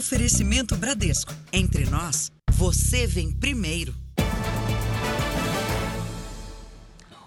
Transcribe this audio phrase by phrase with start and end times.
[0.00, 1.30] Oferecimento Bradesco.
[1.52, 3.94] Entre nós, você vem primeiro.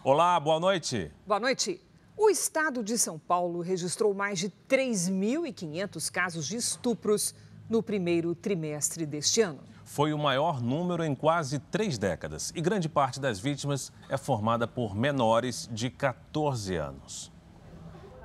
[0.03, 1.12] Olá, boa noite.
[1.28, 1.79] Boa noite.
[2.17, 7.36] O estado de São Paulo registrou mais de 3.500 casos de estupros
[7.70, 9.59] no primeiro trimestre deste ano.
[9.85, 14.67] Foi o maior número em quase três décadas e grande parte das vítimas é formada
[14.67, 17.31] por menores de 14 anos.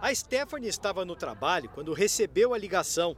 [0.00, 3.14] A Stephanie estava no trabalho quando recebeu a ligação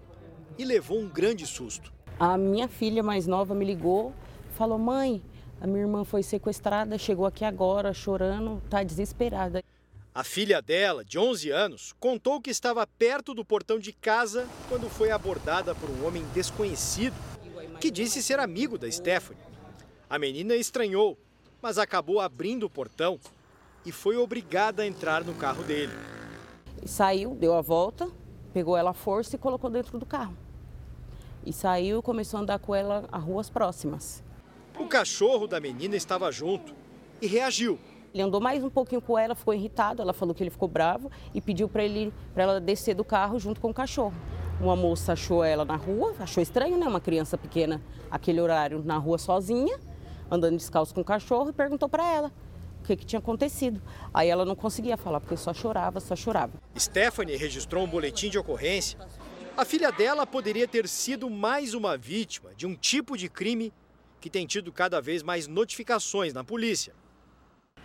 [0.59, 1.93] e levou um grande susto.
[2.19, 4.13] A minha filha mais nova me ligou,
[4.57, 5.23] falou: "Mãe,
[5.61, 9.63] a minha irmã foi sequestrada, chegou aqui agora chorando, está desesperada".
[10.13, 14.91] A filha dela, de 11 anos, contou que estava perto do portão de casa quando
[14.91, 17.15] foi abordada por um homem desconhecido
[17.81, 19.43] que disse ser amigo da Stephanie.
[20.09, 21.17] A menina estranhou,
[21.63, 23.19] mas acabou abrindo o portão
[23.87, 25.93] e foi obrigada a entrar no carro dele.
[26.85, 28.11] Saiu, deu a volta,
[28.53, 30.37] pegou ela à força e colocou dentro do carro.
[31.45, 34.23] E saiu e começou a andar com ela a ruas próximas.
[34.79, 36.75] O cachorro da menina estava junto
[37.21, 37.79] e reagiu.
[38.13, 40.03] Ele andou mais um pouquinho com ela, ficou irritado.
[40.03, 43.39] Ela falou que ele ficou bravo e pediu para ele, para ela descer do carro
[43.39, 44.15] junto com o cachorro.
[44.61, 46.87] Uma moça achou ela na rua, achou estranho, né?
[46.87, 47.81] Uma criança pequena,
[48.11, 49.79] aquele horário na rua sozinha,
[50.31, 52.33] andando descalço com o cachorro, e perguntou para ela
[52.81, 53.81] o que, que tinha acontecido.
[54.13, 56.53] Aí ela não conseguia falar, porque só chorava, só chorava.
[56.79, 58.99] Stephanie registrou um boletim de ocorrência.
[59.57, 63.73] A filha dela poderia ter sido mais uma vítima de um tipo de crime
[64.21, 66.95] que tem tido cada vez mais notificações na polícia.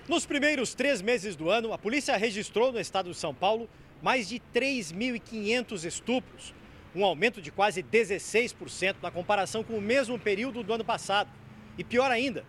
[0.07, 3.67] Nos primeiros três meses do ano, a polícia registrou no estado de São Paulo
[4.01, 6.53] mais de 3.500 estupros,
[6.93, 11.29] um aumento de quase 16% na comparação com o mesmo período do ano passado.
[11.77, 12.45] E pior ainda,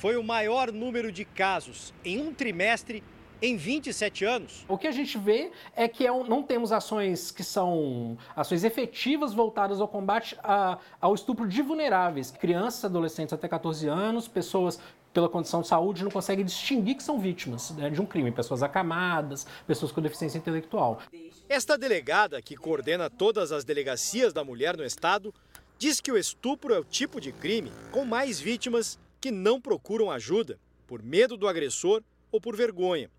[0.00, 3.04] foi o maior número de casos em um trimestre
[3.42, 4.64] em 27 anos.
[4.66, 9.34] O que a gente vê é que é não temos ações que são ações efetivas
[9.34, 14.80] voltadas ao combate a, ao estupro de vulneráveis, crianças, adolescentes até 14 anos, pessoas
[15.12, 18.62] pela condição de saúde não conseguem distinguir que são vítimas né, de um crime, pessoas
[18.62, 21.02] acamadas, pessoas com deficiência intelectual.
[21.46, 25.34] Esta delegada, que coordena todas as delegacias da mulher no estado,
[25.78, 30.10] diz que o estupro é o tipo de crime com mais vítimas que não procuram
[30.10, 33.10] ajuda por medo do agressor ou por vergonha.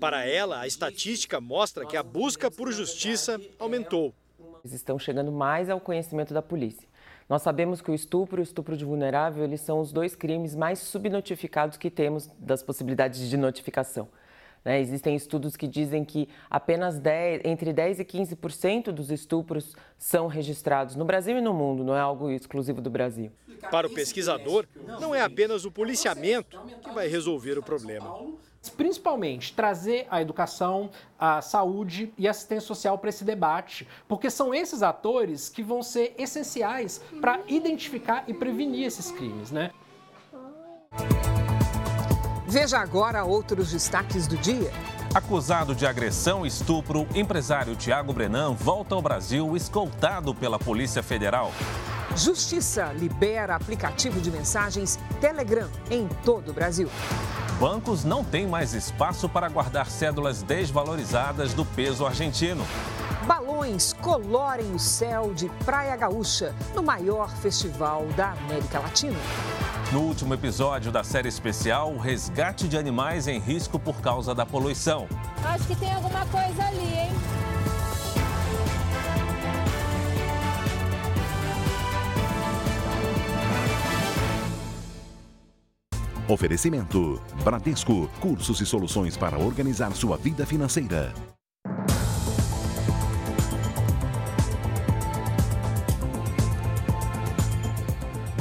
[0.00, 4.14] Para ela, a estatística mostra que a busca por justiça aumentou.
[4.64, 6.88] Estão chegando mais ao conhecimento da polícia.
[7.28, 10.54] Nós sabemos que o estupro e o estupro de vulnerável eles são os dois crimes
[10.54, 14.08] mais subnotificados que temos das possibilidades de notificação.
[14.64, 14.80] Né?
[14.80, 20.96] Existem estudos que dizem que apenas 10, entre 10 e 15% dos estupros são registrados
[20.96, 23.30] no Brasil e no mundo, não é algo exclusivo do Brasil.
[23.70, 24.66] Para o pesquisador,
[25.00, 28.12] não é apenas o policiamento que vai resolver o problema.
[28.76, 34.54] Principalmente trazer a educação, a saúde e a assistência social para esse debate, porque são
[34.54, 39.72] esses atores que vão ser essenciais para identificar e prevenir esses crimes, né?
[42.52, 44.70] Veja agora outros destaques do dia.
[45.14, 51.50] Acusado de agressão e estupro, empresário Tiago Brenan volta ao Brasil escoltado pela Polícia Federal.
[52.14, 56.90] Justiça libera aplicativo de mensagens Telegram em todo o Brasil.
[57.58, 62.66] Bancos não têm mais espaço para guardar cédulas desvalorizadas do peso argentino.
[63.26, 69.18] Balões colorem o céu de Praia Gaúcha no maior festival da América Latina.
[69.92, 74.44] No último episódio da série especial, o resgate de animais em risco por causa da
[74.44, 75.06] poluição.
[75.44, 77.10] Acho que tem alguma coisa ali, hein?
[86.26, 91.12] Oferecimento: Bradesco, cursos e soluções para organizar sua vida financeira.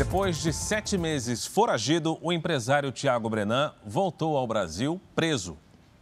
[0.04, 5.60] Depois de sete meses foragido, o empresário Tiago Brenan voltou ao Brasil preso.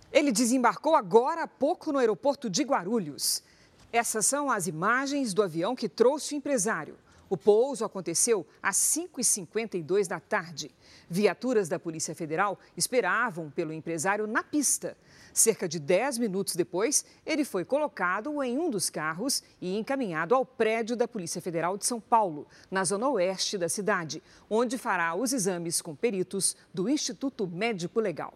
[0.10, 3.44] Ele desembarcou agora há pouco no aeroporto de Guarulhos.
[3.92, 6.96] Essas são as imagens do avião que trouxe o empresário.
[7.30, 10.72] O pouso aconteceu às 5h52 da tarde.
[11.10, 14.96] Viaturas da Polícia Federal esperavam pelo empresário na pista.
[15.39, 20.45] Cerca de 10 minutos depois, ele foi colocado em um dos carros e encaminhado ao
[20.45, 25.31] prédio da Polícia Federal de São Paulo, na zona oeste da cidade, onde fará os
[25.31, 28.33] exames com peritos do Instituto Médico Legal.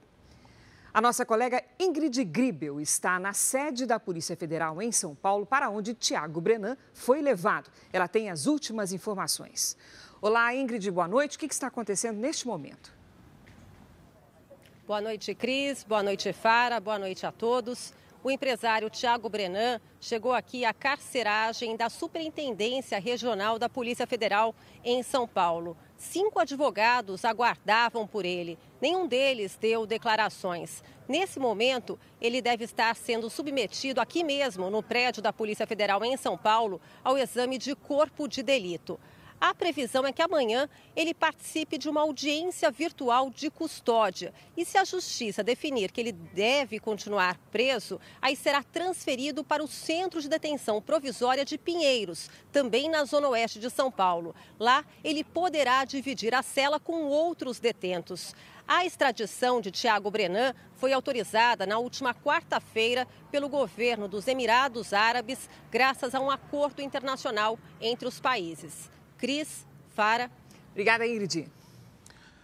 [0.93, 5.69] A nossa colega Ingrid Gribel está na sede da Polícia Federal em São Paulo, para
[5.69, 7.69] onde Tiago Brenan foi levado.
[7.91, 9.75] Ela tem as últimas informações.
[10.21, 11.35] Olá, Ingrid, boa noite.
[11.35, 13.02] O que está acontecendo neste momento?
[14.93, 15.83] Boa noite, Cris.
[15.83, 16.79] Boa noite, Fara.
[16.79, 17.95] Boa noite a todos.
[18.23, 24.53] O empresário Tiago Brenan chegou aqui à carceragem da Superintendência Regional da Polícia Federal
[24.83, 25.75] em São Paulo.
[25.97, 28.55] Cinco advogados aguardavam por ele.
[28.79, 30.83] Nenhum deles deu declarações.
[31.07, 36.15] Nesse momento, ele deve estar sendo submetido aqui mesmo, no prédio da Polícia Federal em
[36.17, 38.99] São Paulo, ao exame de corpo de delito.
[39.43, 44.33] A previsão é que amanhã ele participe de uma audiência virtual de custódia.
[44.55, 49.67] E se a justiça definir que ele deve continuar preso, aí será transferido para o
[49.67, 54.33] Centro de Detenção Provisória de Pinheiros, também na zona oeste de São Paulo.
[54.57, 58.33] Lá, ele poderá dividir a cela com outros detentos.
[58.65, 65.49] A extradição de Tiago Brenan foi autorizada na última quarta-feira pelo governo dos Emirados Árabes,
[65.69, 68.89] graças a um acordo internacional entre os países.
[69.23, 69.65] Cris,
[69.95, 70.29] Fara.
[70.71, 71.47] Obrigada, Ingrid.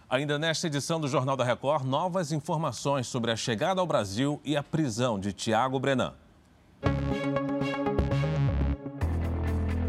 [0.08, 4.56] Ainda nesta edição do Jornal da Record, novas informações sobre a chegada ao Brasil e
[4.56, 6.14] a prisão de Tiago Brenan.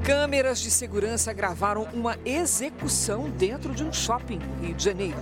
[0.03, 5.17] Câmeras de segurança gravaram uma execução dentro de um shopping no Rio de Janeiro.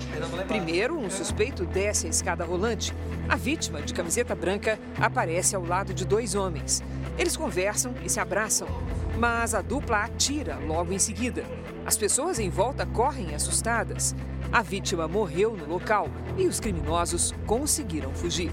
[0.48, 2.96] Primeiro, um suspeito desce a escada rolante.
[3.30, 6.82] A vítima, de camiseta branca, aparece ao lado de dois homens.
[7.16, 8.68] Eles conversam e se abraçam,
[9.18, 11.44] mas a dupla atira logo em seguida.
[11.86, 14.16] As pessoas em volta correm assustadas.
[14.52, 16.08] A vítima morreu no local
[16.38, 18.52] e os criminosos conseguiram fugir.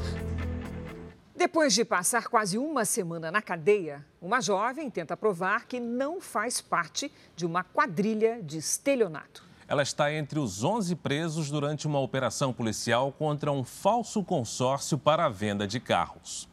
[1.35, 6.61] Depois de passar quase uma semana na cadeia, uma jovem tenta provar que não faz
[6.61, 9.45] parte de uma quadrilha de estelionato.
[9.69, 15.27] Ela está entre os 11 presos durante uma operação policial contra um falso consórcio para
[15.27, 16.49] a venda de carros.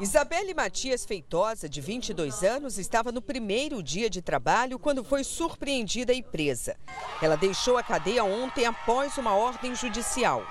[0.00, 6.10] Isabelle Matias Feitosa, de 22 anos, estava no primeiro dia de trabalho quando foi surpreendida
[6.14, 6.74] e presa.
[7.20, 10.42] Ela deixou a cadeia ontem após uma ordem judicial.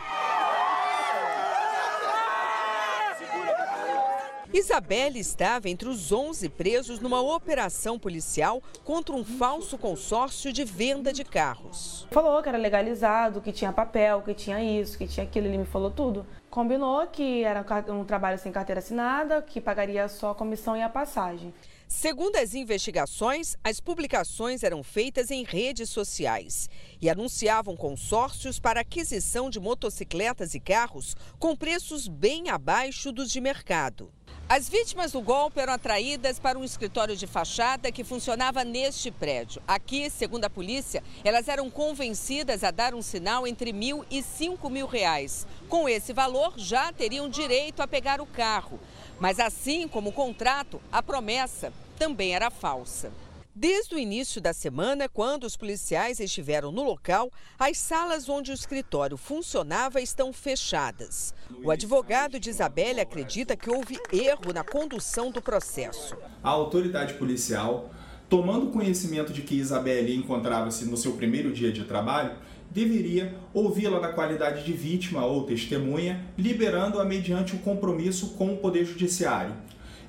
[4.51, 11.13] Isabelle estava entre os 11 presos numa operação policial contra um falso consórcio de venda
[11.13, 12.07] de carros.
[12.10, 15.66] Falou que era legalizado, que tinha papel, que tinha isso, que tinha aquilo, ele me
[15.66, 16.25] falou tudo.
[16.50, 17.63] Combinou que era
[17.94, 21.54] um trabalho sem carteira assinada, que pagaria só a comissão e a passagem.
[21.88, 26.69] Segundo as investigações, as publicações eram feitas em redes sociais
[27.01, 33.42] e anunciavam consórcios para aquisição de motocicletas e carros com preços bem abaixo dos de
[33.42, 34.12] mercado.
[34.51, 39.62] As vítimas do golpe eram atraídas para um escritório de fachada que funcionava neste prédio.
[39.68, 44.68] Aqui, segundo a polícia, elas eram convencidas a dar um sinal entre mil e cinco
[44.68, 45.46] mil reais.
[45.68, 48.80] Com esse valor, já teriam direito a pegar o carro.
[49.19, 53.12] Mas assim como o contrato, a promessa também era falsa.
[53.56, 58.54] Desde o início da semana, quando os policiais estiveram no local, as salas onde o
[58.54, 61.34] escritório funcionava estão fechadas.
[61.63, 66.16] O advogado de Isabelle acredita que houve erro na condução do processo.
[66.44, 67.90] A autoridade policial,
[68.30, 72.38] tomando conhecimento de que Isabelle encontrava-se no seu primeiro dia de trabalho,
[72.69, 78.57] deveria ouvi-la na qualidade de vítima ou testemunha, liberando-a mediante o um compromisso com o
[78.57, 79.56] Poder Judiciário,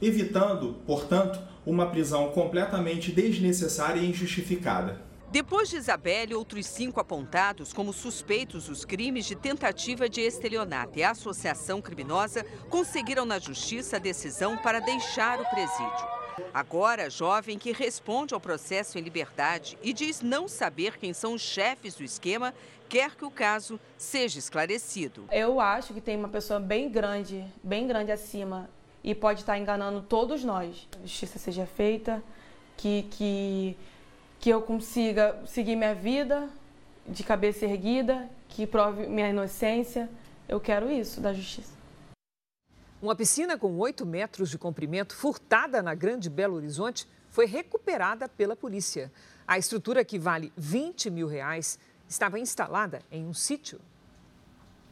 [0.01, 5.11] evitando, portanto, uma prisão completamente desnecessária e injustificada.
[5.31, 11.05] Depois de Isabelle, outros cinco apontados como suspeitos dos crimes de tentativa de estelionato e
[11.05, 16.21] associação criminosa conseguiram na justiça a decisão para deixar o presídio.
[16.53, 21.35] Agora, a jovem que responde ao processo em liberdade e diz não saber quem são
[21.35, 22.53] os chefes do esquema,
[22.89, 25.27] quer que o caso seja esclarecido.
[25.31, 28.69] Eu acho que tem uma pessoa bem grande, bem grande acima
[29.03, 30.89] e pode estar enganando todos nós.
[31.03, 32.23] A justiça seja feita,
[32.77, 33.77] que, que,
[34.39, 36.49] que eu consiga seguir minha vida
[37.07, 40.09] de cabeça erguida, que prove minha inocência.
[40.49, 41.73] Eu quero isso da justiça.
[43.01, 48.55] Uma piscina com 8 metros de comprimento, furtada na Grande Belo Horizonte, foi recuperada pela
[48.55, 49.11] polícia.
[49.47, 53.81] A estrutura, que vale 20 mil reais, estava instalada em um sítio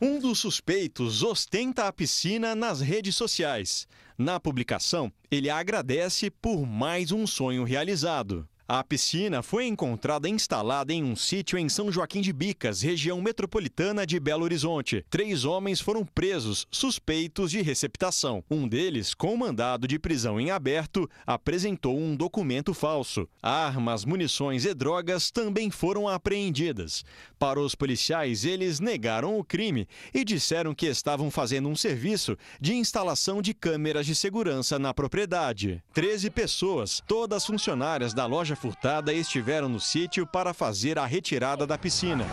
[0.00, 3.88] um dos suspeitos ostenta a piscina nas redes sociais.
[4.16, 8.48] Na publicação, ele agradece por mais um sonho realizado.
[8.70, 14.06] A piscina foi encontrada instalada em um sítio em São Joaquim de Bicas, região metropolitana
[14.06, 15.02] de Belo Horizonte.
[15.08, 18.44] Três homens foram presos, suspeitos de receptação.
[18.50, 23.26] Um deles, com mandado de prisão em aberto, apresentou um documento falso.
[23.42, 27.06] Armas, munições e drogas também foram apreendidas.
[27.38, 32.74] Para os policiais, eles negaram o crime e disseram que estavam fazendo um serviço de
[32.74, 35.82] instalação de câmeras de segurança na propriedade.
[35.94, 41.78] Treze pessoas, todas funcionárias da loja furtada estiveram no sítio para fazer a retirada da
[41.78, 42.24] piscina.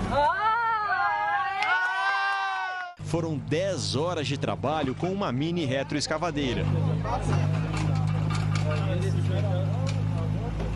[3.06, 6.66] foram 10 horas de trabalho com uma mini retroescavadeira.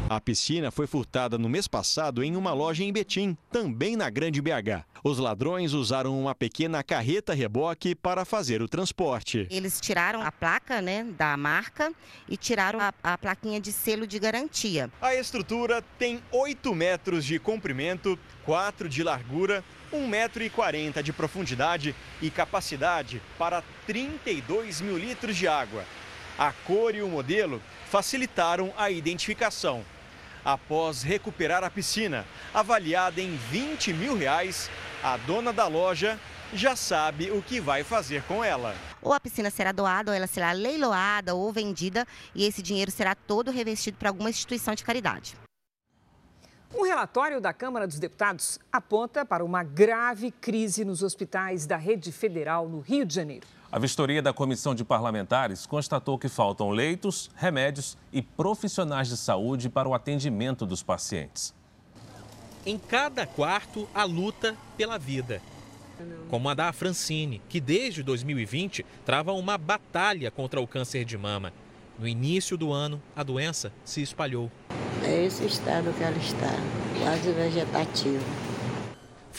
[0.10, 4.42] A piscina foi furtada no mês passado em uma loja em Betim, também na Grande
[4.42, 4.84] BH.
[5.04, 9.46] Os ladrões usaram uma pequena carreta reboque para fazer o transporte.
[9.52, 11.94] Eles tiraram a placa né, da marca
[12.28, 14.90] e tiraram a, a plaquinha de selo de garantia.
[15.00, 19.64] A estrutura tem 8 metros de comprimento, 4 de largura,
[19.94, 25.86] 1,40m de profundidade e capacidade para 32 mil litros de água.
[26.36, 27.62] A cor e o modelo
[27.92, 29.86] facilitaram a identificação
[30.44, 34.70] após recuperar a piscina, avaliada em 20 mil reais,
[35.04, 36.20] a dona da loja
[36.54, 38.76] já sabe o que vai fazer com ela.
[39.02, 43.16] Ou a piscina será doada, ou ela será leiloada ou vendida, e esse dinheiro será
[43.16, 45.36] todo revestido para alguma instituição de caridade.
[46.74, 52.12] Um relatório da Câmara dos Deputados aponta para uma grave crise nos hospitais da rede
[52.12, 53.48] federal no Rio de Janeiro.
[53.72, 59.70] A vistoria da Comissão de Parlamentares constatou que faltam leitos, remédios e profissionais de saúde
[59.70, 61.54] para o atendimento dos pacientes.
[62.66, 65.40] Em cada quarto, a luta pela vida.
[66.30, 71.54] Como a da Francine, que desde 2020 trava uma batalha contra o câncer de mama.
[72.00, 74.52] No início do ano, a doença se espalhou.
[75.04, 76.56] É esse estado que ela está,
[77.04, 78.24] quase vegetativo.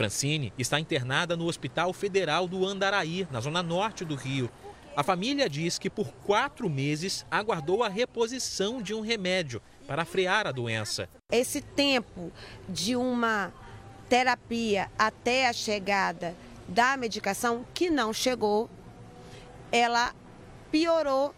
[0.00, 4.50] Francine está internada no Hospital Federal do Andaraí, na zona norte do Rio.
[4.96, 10.46] A família diz que por quatro meses aguardou a reposição de um remédio para frear
[10.46, 11.06] a doença.
[11.30, 12.32] Esse tempo
[12.66, 13.52] de uma
[14.08, 16.34] terapia até a chegada
[16.66, 18.70] da medicação, que não chegou,
[19.70, 20.14] ela
[20.70, 21.34] piorou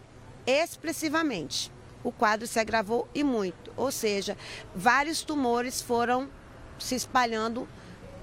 [0.47, 1.69] expressivamente.
[2.04, 4.38] O quadro se agravou e muito, ou seja,
[4.73, 6.31] vários tumores foram
[6.78, 7.66] se espalhando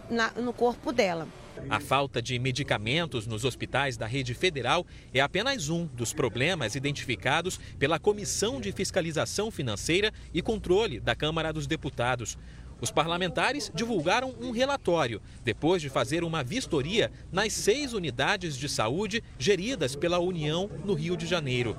[0.10, 1.28] na, no corpo dela.
[1.70, 7.60] A falta de medicamentos nos hospitais da rede federal é apenas um dos problemas identificados
[7.78, 12.38] pela Comissão de Fiscalização Financeira e Controle da Câmara dos Deputados.
[12.82, 19.22] Os parlamentares divulgaram um relatório depois de fazer uma vistoria nas seis unidades de saúde
[19.38, 21.76] geridas pela União no Rio de Janeiro.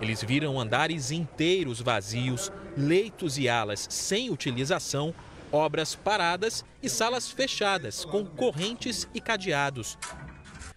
[0.00, 5.12] Eles viram andares inteiros vazios, leitos e alas sem utilização,
[5.54, 9.96] obras paradas e salas fechadas, com correntes e cadeados.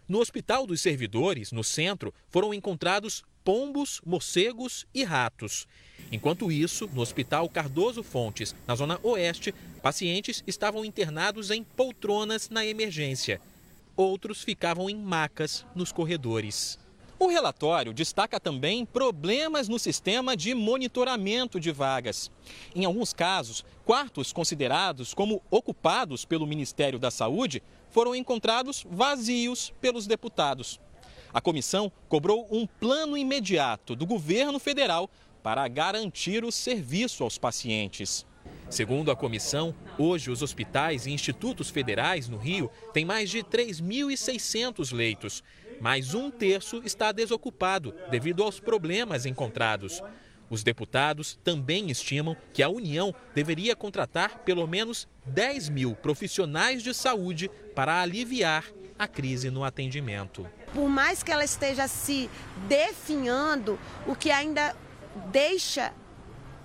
[0.08, 5.68] No Hospital dos Servidores, no centro, foram encontrados pombos, morcegos e ratos.
[6.12, 12.64] Enquanto isso, no Hospital Cardoso Fontes, na zona oeste, pacientes estavam internados em poltronas na
[12.64, 13.42] emergência.
[13.96, 16.78] Outros ficavam em macas nos corredores.
[17.20, 22.30] O relatório destaca também problemas no sistema de monitoramento de vagas.
[22.76, 30.06] Em alguns casos, quartos considerados como ocupados pelo Ministério da Saúde foram encontrados vazios pelos
[30.06, 30.80] deputados.
[31.34, 35.10] A comissão cobrou um plano imediato do governo federal
[35.42, 38.28] para garantir o serviço aos pacientes.
[38.70, 44.94] Segundo a comissão, hoje os hospitais e institutos federais no Rio têm mais de 3.600
[44.94, 45.44] leitos
[45.80, 50.02] mas um terço está desocupado devido aos problemas encontrados.
[50.50, 56.94] Os deputados também estimam que a União deveria contratar pelo menos 10 mil profissionais de
[56.94, 58.64] saúde para aliviar
[58.98, 60.48] a crise no atendimento.
[60.74, 62.30] Por mais que ela esteja se
[62.68, 64.76] definhando, o que ainda
[65.32, 65.94] deixa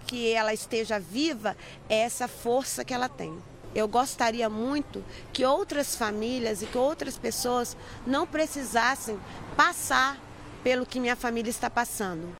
[0.07, 1.57] que ela esteja viva
[1.89, 3.37] é essa força que ela tem
[3.75, 7.77] eu gostaria muito que outras famílias e que outras pessoas
[8.07, 9.19] não precisassem
[9.57, 10.19] passar
[10.63, 12.35] pelo que minha família está passando.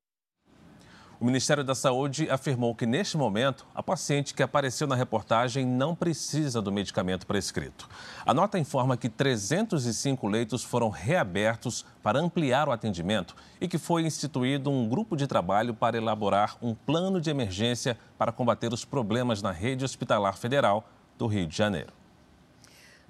[1.23, 5.95] O Ministério da Saúde afirmou que, neste momento, a paciente que apareceu na reportagem não
[5.95, 7.87] precisa do medicamento prescrito.
[8.25, 14.01] A nota informa que 305 leitos foram reabertos para ampliar o atendimento e que foi
[14.01, 19.41] instituído um grupo de trabalho para elaborar um plano de emergência para combater os problemas
[19.41, 20.85] na rede hospitalar federal
[21.17, 21.93] do Rio de Janeiro.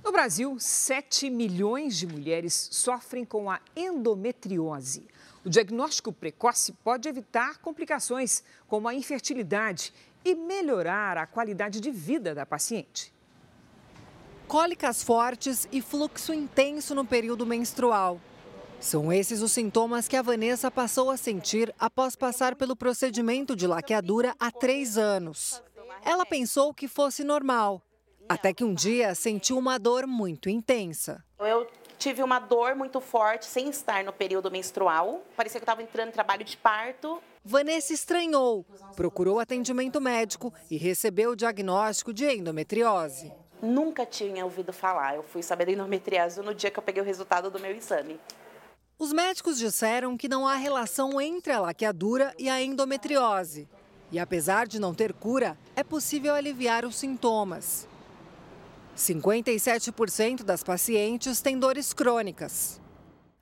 [0.04, 5.08] No Brasil, 7 milhões de mulheres sofrem com a endometriose.
[5.46, 9.94] O diagnóstico precoce pode evitar complicações como a infertilidade
[10.26, 13.14] e melhorar a qualidade de vida da paciente.
[14.46, 18.20] Cólicas fortes e fluxo intenso no período menstrual.
[18.80, 23.66] São esses os sintomas que a Vanessa passou a sentir após passar pelo procedimento de
[23.66, 25.64] laqueadura há três anos.
[26.04, 27.82] Ela pensou que fosse normal,
[28.28, 31.24] até que um dia sentiu uma dor muito intensa.
[31.40, 35.24] Eu tive uma dor muito forte sem estar no período menstrual.
[35.36, 37.22] Parecia que eu estava entrando em trabalho de parto.
[37.46, 38.66] Vanessa estranhou,
[38.96, 43.32] procurou atendimento médico e recebeu o diagnóstico de endometriose.
[43.62, 45.16] nunca tinha ouvido falar.
[45.16, 48.20] Eu fui saber da endometriose no dia que eu peguei o resultado do meu exame.
[49.00, 53.68] Os médicos disseram que não há relação entre a laqueadura e a endometriose.
[54.12, 57.88] E apesar de não ter cura, é possível aliviar os sintomas.
[58.96, 62.80] 57% das pacientes têm dores crônicas.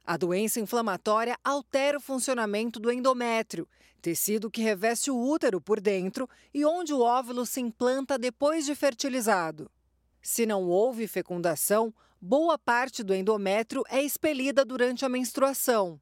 [0.06, 3.68] A doença inflamatória altera o funcionamento do endométrio,
[4.02, 8.74] tecido que reveste o útero por dentro e onde o óvulo se implanta depois de
[8.74, 9.70] fertilizado.
[10.22, 16.00] Se não houve fecundação, boa parte do endométrio é expelida durante a menstruação.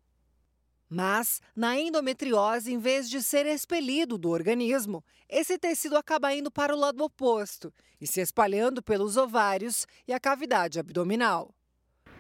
[0.89, 6.75] Mas, na endometriose, em vez de ser expelido do organismo, esse tecido acaba indo para
[6.75, 11.53] o lado oposto e se espalhando pelos ovários e a cavidade abdominal.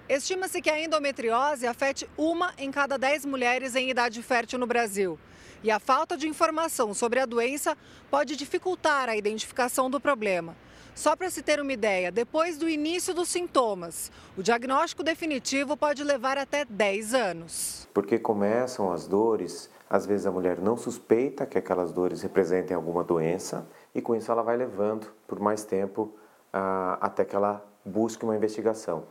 [0.07, 5.19] Estima-se que a endometriose afete uma em cada dez mulheres em idade fértil no Brasil.
[5.63, 7.77] E a falta de informação sobre a doença
[8.09, 10.55] pode dificultar a identificação do problema.
[10.99, 16.03] Só para se ter uma ideia, depois do início dos sintomas, o diagnóstico definitivo pode
[16.03, 17.87] levar até 10 anos.
[17.93, 23.01] Porque começam as dores, às vezes a mulher não suspeita que aquelas dores representem alguma
[23.01, 23.65] doença
[23.95, 26.13] e com isso ela vai levando por mais tempo
[26.99, 29.07] até que ela busque uma investigação.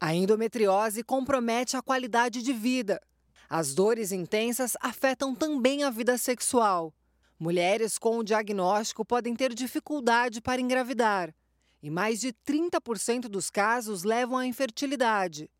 [0.00, 3.02] A endometriose compromete a qualidade de vida.
[3.50, 6.94] As dores intensas afetam também a vida sexual.
[7.42, 11.34] Mulheres com o diagnóstico podem ter dificuldade para engravidar
[11.82, 15.50] e mais de 30% dos casos levam à infertilidade.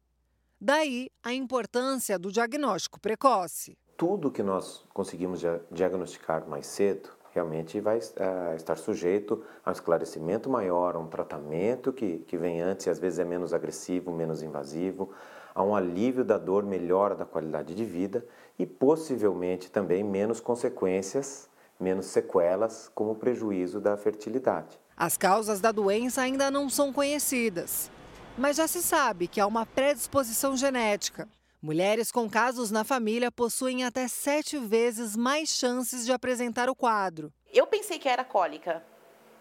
[0.60, 3.76] Daí a importância do diagnóstico precoce.
[3.96, 5.40] Tudo que nós conseguimos
[5.72, 11.92] diagnosticar mais cedo realmente vai uh, estar sujeito a um esclarecimento maior, a um tratamento
[11.92, 15.10] que, que vem antes e às vezes é menos agressivo, menos invasivo,
[15.52, 18.24] a um alívio da dor, melhora da qualidade de vida
[18.56, 21.50] e possivelmente também menos consequências
[21.82, 24.80] menos sequelas, como o prejuízo da fertilidade.
[24.96, 27.90] As causas da doença ainda não são conhecidas,
[28.38, 31.28] mas já se sabe que há uma predisposição genética.
[31.60, 37.32] Mulheres com casos na família possuem até sete vezes mais chances de apresentar o quadro.
[37.52, 38.82] Eu pensei que era cólica.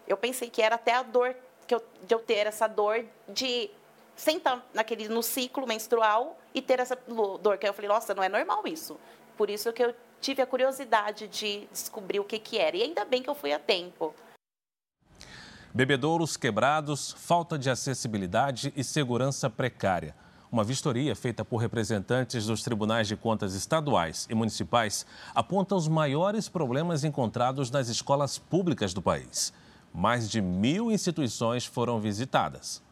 [0.06, 1.34] Eu pensei que era até a dor
[1.66, 3.70] que eu, de eu ter essa dor de
[4.14, 6.96] sentar naquele no ciclo menstrual e ter essa
[7.40, 8.98] dor que eu falei, nossa, não é normal isso.
[9.36, 12.76] Por isso que eu tive a curiosidade de descobrir o que, que era.
[12.76, 14.14] E ainda bem que eu fui a tempo.
[15.74, 20.14] Bebedouros quebrados, falta de acessibilidade e segurança precária.
[20.50, 26.46] Uma vistoria feita por representantes dos tribunais de contas estaduais e municipais aponta os maiores
[26.46, 29.52] problemas encontrados nas escolas públicas do país.
[29.94, 32.82] Mais de mil instituições foram visitadas.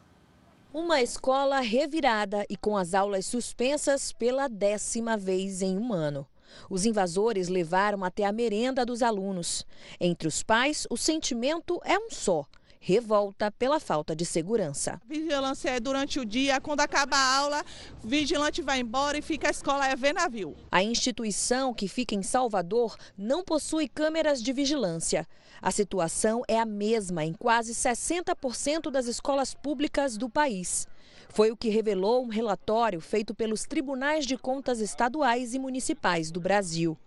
[0.73, 6.25] Uma escola revirada e com as aulas suspensas pela décima vez em um ano.
[6.69, 9.65] Os invasores levaram até a merenda dos alunos.
[9.99, 12.45] Entre os pais, o sentimento é um só
[12.83, 14.99] revolta pela falta de segurança.
[15.07, 17.63] Vigilância é durante o dia, quando acaba a aula,
[18.03, 20.55] o vigilante vai embora e fica a escola a ver navio.
[20.71, 25.27] A instituição, que fica em Salvador, não possui câmeras de vigilância.
[25.61, 30.87] A situação é a mesma em quase 60% das escolas públicas do país.
[31.33, 36.41] Foi o que revelou um relatório feito pelos tribunais de contas estaduais e municipais do
[36.41, 36.97] Brasil.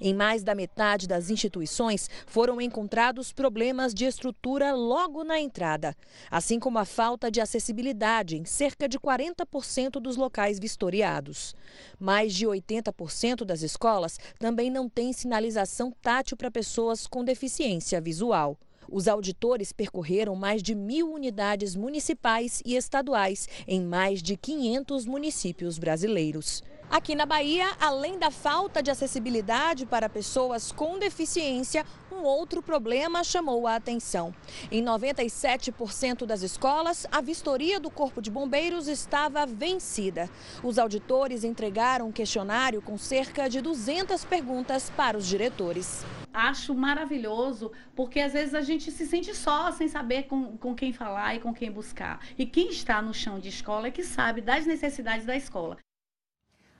[0.00, 5.94] Em mais da metade das instituições foram encontrados problemas de estrutura logo na entrada,
[6.30, 11.54] assim como a falta de acessibilidade em cerca de 40% dos locais vistoriados.
[12.00, 18.58] Mais de 80% das escolas também não têm sinalização tátil para pessoas com deficiência visual.
[18.90, 25.78] Os auditores percorreram mais de mil unidades municipais e estaduais em mais de 500 municípios
[25.78, 26.62] brasileiros.
[26.90, 33.24] Aqui na Bahia, além da falta de acessibilidade para pessoas com deficiência, um outro problema
[33.24, 34.32] chamou a atenção.
[34.70, 40.30] Em 97% das escolas, a vistoria do Corpo de Bombeiros estava vencida.
[40.62, 46.04] Os auditores entregaram um questionário com cerca de 200 perguntas para os diretores.
[46.32, 50.92] Acho maravilhoso, porque às vezes a gente se sente só, sem saber com, com quem
[50.92, 52.20] falar e com quem buscar.
[52.38, 55.76] E quem está no chão de escola é que sabe das necessidades da escola.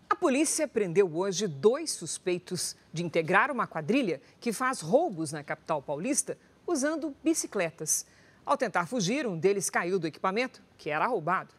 [0.08, 5.82] A polícia prendeu hoje dois suspeitos de integrar uma quadrilha que faz roubos na capital
[5.82, 8.06] paulista usando bicicletas.
[8.44, 11.54] Ao tentar fugir, um deles caiu do equipamento que era roubado.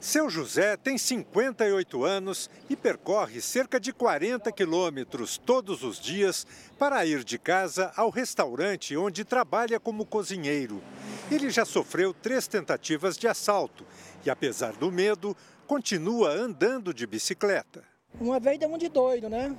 [0.00, 6.46] Seu José tem 58 anos e percorre cerca de 40 quilômetros todos os dias
[6.78, 10.82] para ir de casa ao restaurante onde trabalha como cozinheiro.
[11.30, 13.84] Ele já sofreu três tentativas de assalto
[14.24, 15.36] e, apesar do medo,
[15.70, 17.84] continua andando de bicicleta.
[18.20, 19.56] Uma vez deu um de doido, né?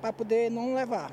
[0.00, 1.12] Para poder não levar.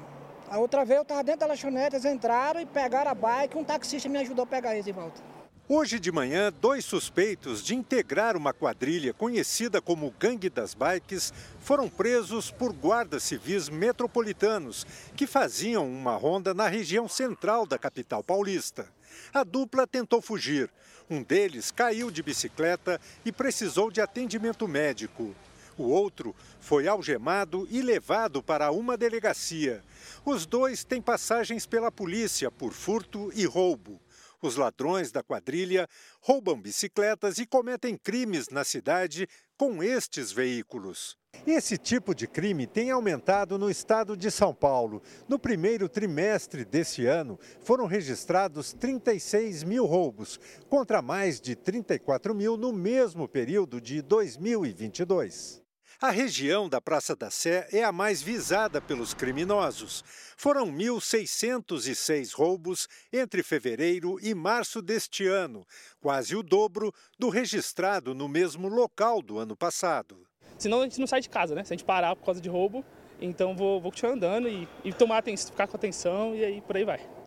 [0.50, 3.63] A outra vez eu estava dentro da lanchonete, eles entraram e pegaram a bike, um
[3.65, 5.22] taxista me ajudou a pegar eles de volta.
[5.67, 11.89] Hoje de manhã, dois suspeitos de integrar uma quadrilha conhecida como Gangue das Bikes foram
[11.89, 18.88] presos por guardas civis metropolitanos que faziam uma ronda na região central da capital paulista.
[19.34, 20.69] A dupla tentou fugir.
[21.10, 25.36] Um deles caiu de bicicleta e precisou de atendimento médico.
[25.78, 29.84] O outro foi algemado e levado para uma delegacia.
[30.24, 34.00] Os dois têm passagens pela polícia por furto e roubo.
[34.41, 35.88] Os ladrões da quadrilha
[36.19, 41.15] roubam bicicletas e cometem crimes na cidade com estes veículos.
[41.45, 45.01] Esse tipo de crime tem aumentado no estado de São Paulo.
[45.30, 52.58] No primeiro trimestre desse ano, foram registrados 36 mil roubos, contra mais de 34 mil
[52.58, 55.61] no mesmo período de 2022.
[56.02, 60.04] A região da Praça da Sé é a mais visada pelos criminosos.
[60.36, 65.64] Foram 1.606 roubos entre fevereiro e março deste ano,
[66.00, 70.26] quase o dobro do registrado no mesmo local do ano passado.
[70.58, 71.64] Senão a gente não sai de casa, né?
[71.64, 72.84] Se a gente parar por causa de roubo,
[73.22, 76.78] então vou, vou continuar andando e, e tomar atenção, ficar com atenção e aí por
[76.78, 77.20] aí vai.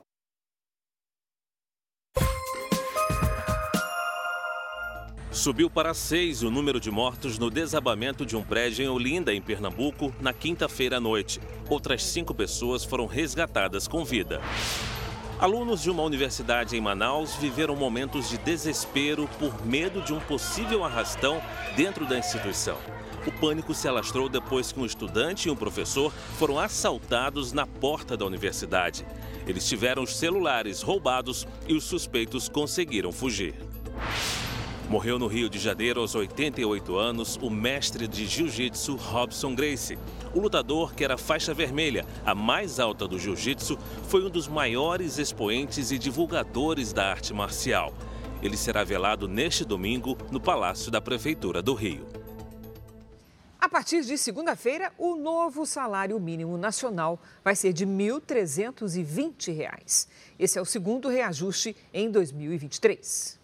[5.35, 9.43] Subiu para seis o número de mortos no desabamento de um prédio em Olinda, em
[9.43, 11.41] Pernambuco, na quinta-feira à noite.
[11.69, 14.41] Outras cinco pessoas foram resgatadas com vida.
[15.41, 20.85] Alunos de uma universidade em Manaus viveram momentos de desespero por medo de um possível
[20.85, 21.43] arrastão
[21.75, 22.79] dentro da instituição.
[23.27, 28.17] O pânico se alastrou depois que um estudante e um professor foram assaltados na porta
[28.17, 29.05] da universidade.
[29.49, 33.55] Eles tiveram os celulares roubados e os suspeitos conseguiram fugir.
[34.89, 39.99] Morreu no Rio de Janeiro aos 88 anos o mestre de jiu-jitsu Robson Gracie.
[40.35, 45.17] O lutador, que era faixa vermelha, a mais alta do jiu-jitsu, foi um dos maiores
[45.17, 47.95] expoentes e divulgadores da arte marcial.
[48.43, 52.07] Ele será velado neste domingo no Palácio da Prefeitura do Rio.
[53.59, 60.09] A partir de segunda-feira, o novo salário mínimo nacional vai ser de R$ 1.320.
[60.39, 63.43] Esse é o segundo reajuste em 2023.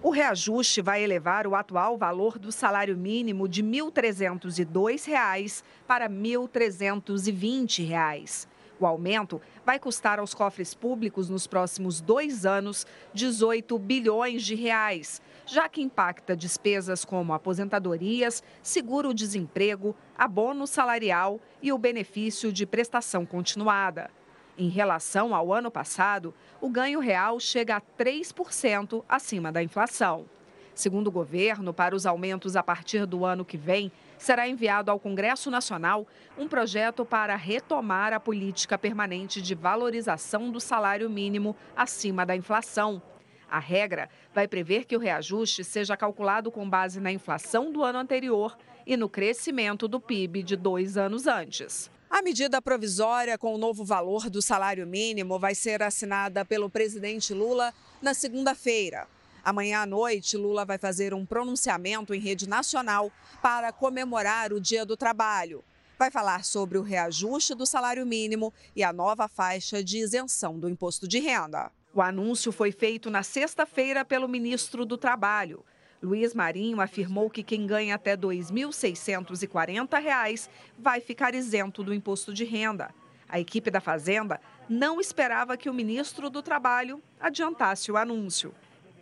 [0.00, 6.14] O reajuste vai elevar o atual valor do salário mínimo de R$ 1.302 para R$
[6.14, 8.46] 1.320.
[8.78, 15.20] O aumento vai custar aos cofres públicos nos próximos dois anos 18 bilhões de reais,
[15.44, 24.16] já que impacta despesas como aposentadorias, seguro-desemprego, abono salarial e o benefício de prestação continuada.
[24.58, 30.26] Em relação ao ano passado, o ganho real chega a 3% acima da inflação.
[30.74, 34.98] Segundo o governo, para os aumentos a partir do ano que vem, será enviado ao
[34.98, 42.26] Congresso Nacional um projeto para retomar a política permanente de valorização do salário mínimo acima
[42.26, 43.00] da inflação.
[43.48, 48.00] A regra vai prever que o reajuste seja calculado com base na inflação do ano
[48.00, 51.88] anterior e no crescimento do PIB de dois anos antes.
[52.10, 57.34] A medida provisória com o novo valor do salário mínimo vai ser assinada pelo presidente
[57.34, 59.06] Lula na segunda-feira.
[59.44, 64.86] Amanhã à noite, Lula vai fazer um pronunciamento em rede nacional para comemorar o Dia
[64.86, 65.62] do Trabalho.
[65.98, 70.68] Vai falar sobre o reajuste do salário mínimo e a nova faixa de isenção do
[70.68, 71.70] imposto de renda.
[71.92, 75.62] O anúncio foi feito na sexta-feira pelo ministro do Trabalho.
[76.00, 82.44] Luiz Marinho afirmou que quem ganha até R$ 2.640 vai ficar isento do imposto de
[82.44, 82.90] renda.
[83.28, 88.54] A equipe da Fazenda não esperava que o ministro do Trabalho adiantasse o anúncio.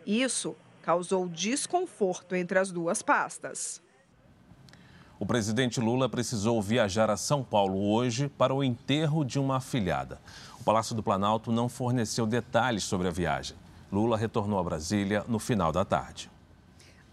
[0.05, 3.81] Isso causou desconforto entre as duas pastas.
[5.19, 10.19] O presidente Lula precisou viajar a São Paulo hoje para o enterro de uma afilhada.
[10.59, 13.55] O Palácio do Planalto não forneceu detalhes sobre a viagem.
[13.91, 16.29] Lula retornou a Brasília no final da tarde.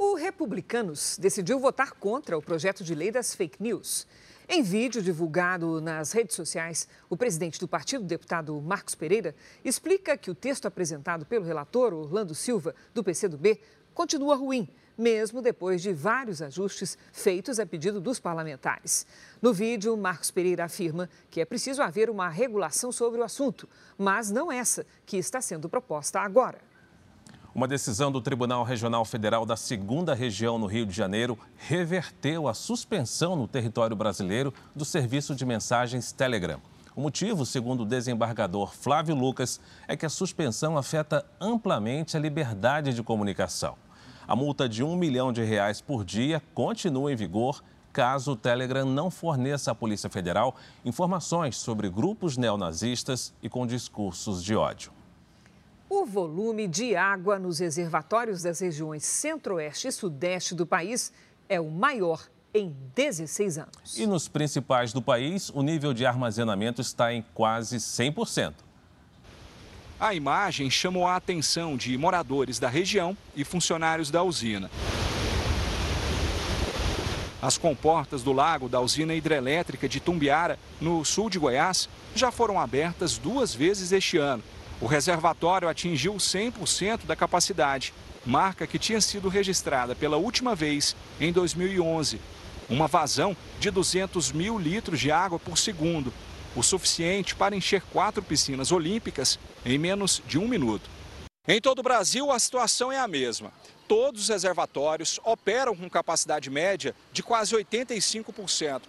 [0.07, 4.07] O Republicanos decidiu votar contra o projeto de lei das fake news.
[4.47, 10.31] Em vídeo divulgado nas redes sociais, o presidente do partido, deputado Marcos Pereira, explica que
[10.31, 13.59] o texto apresentado pelo relator Orlando Silva, do PCdoB,
[13.95, 19.07] continua ruim, mesmo depois de vários ajustes feitos a pedido dos parlamentares.
[19.41, 24.31] No vídeo, Marcos Pereira afirma que é preciso haver uma regulação sobre o assunto, mas
[24.31, 26.74] não essa que está sendo proposta agora.
[27.55, 32.53] Uma decisão do Tribunal Regional Federal da Segunda Região no Rio de Janeiro reverteu a
[32.53, 36.61] suspensão no território brasileiro do serviço de mensagens Telegram.
[36.97, 42.93] O motivo, segundo o desembargador Flávio Lucas, é que a suspensão afeta amplamente a liberdade
[42.93, 43.77] de comunicação.
[44.27, 47.63] A multa de um milhão de reais por dia continua em vigor
[47.93, 54.43] caso o Telegram não forneça à Polícia Federal informações sobre grupos neonazistas e com discursos
[54.43, 55.04] de ódio.
[55.97, 61.13] O volume de água nos reservatórios das regiões centro-oeste e sudeste do país
[61.49, 62.21] é o maior
[62.53, 63.97] em 16 anos.
[63.97, 68.55] E nos principais do país, o nível de armazenamento está em quase 100%.
[70.01, 74.69] A imagem chamou a atenção de moradores da região e funcionários da usina.
[77.41, 82.59] As comportas do lago da usina hidrelétrica de Tumbiara, no sul de Goiás, já foram
[82.59, 84.43] abertas duas vezes este ano.
[84.85, 91.33] O reservatório atingiu 100% da capacidade, marca que tinha sido registrada pela última vez em
[91.33, 92.21] 2011.
[92.69, 96.13] Uma vazão de 200 mil litros de água por segundo,
[96.55, 100.91] o suficiente para encher quatro piscinas olímpicas em menos de um minuto.
[101.49, 103.55] Em todo o Brasil, a situação é a mesma.
[103.89, 108.83] Todos os reservatórios operam com capacidade média de quase 85%.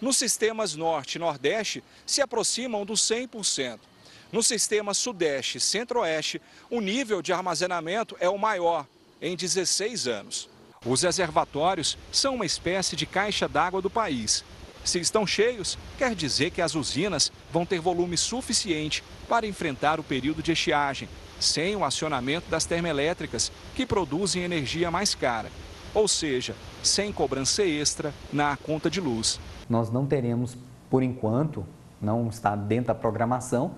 [0.00, 3.89] Nos sistemas Norte e Nordeste, se aproximam dos 100%.
[4.32, 6.40] No sistema Sudeste e Centro-Oeste,
[6.70, 8.86] o nível de armazenamento é o maior
[9.20, 10.48] em 16 anos.
[10.86, 14.44] Os reservatórios são uma espécie de caixa d'água do país.
[14.84, 20.04] Se estão cheios, quer dizer que as usinas vão ter volume suficiente para enfrentar o
[20.04, 21.08] período de estiagem,
[21.40, 25.50] sem o acionamento das termoelétricas, que produzem energia mais cara.
[25.92, 29.40] Ou seja, sem cobrança extra na conta de luz.
[29.68, 30.56] Nós não teremos,
[30.88, 31.66] por enquanto,
[32.00, 33.74] não está dentro da programação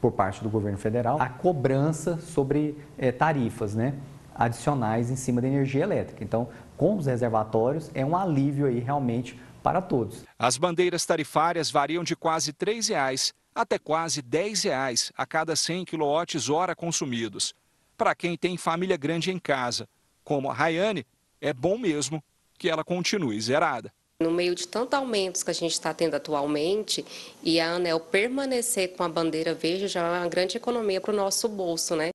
[0.00, 3.94] por parte do governo federal, a cobrança sobre é, tarifas, né?
[4.40, 6.24] adicionais em cima da energia elétrica.
[6.24, 10.24] Então, com os reservatórios, é um alívio aí realmente para todos.
[10.38, 15.84] As bandeiras tarifárias variam de quase R$ 3,00 até quase R$ 10,00 a cada 100
[15.84, 17.54] kWh consumidos.
[17.98, 19.86] Para quem tem família grande em casa,
[20.24, 21.06] como a Rayane,
[21.38, 22.22] é bom mesmo
[22.58, 23.92] que ela continue zerada.
[24.20, 27.02] No meio de tantos aumentos que a gente está tendo atualmente,
[27.42, 31.16] e a ANEL permanecer com a bandeira verde já é uma grande economia para o
[31.16, 32.10] nosso bolso, né?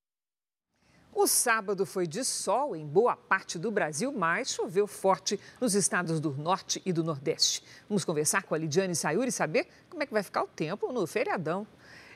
[1.12, 6.20] O sábado foi de sol em boa parte do Brasil, mas choveu forte nos estados
[6.20, 7.64] do Norte e do Nordeste.
[7.90, 10.94] Vamos conversar com a Lidiane Sayuri e saber como é que vai ficar o tempo
[10.94, 11.66] no feriadão.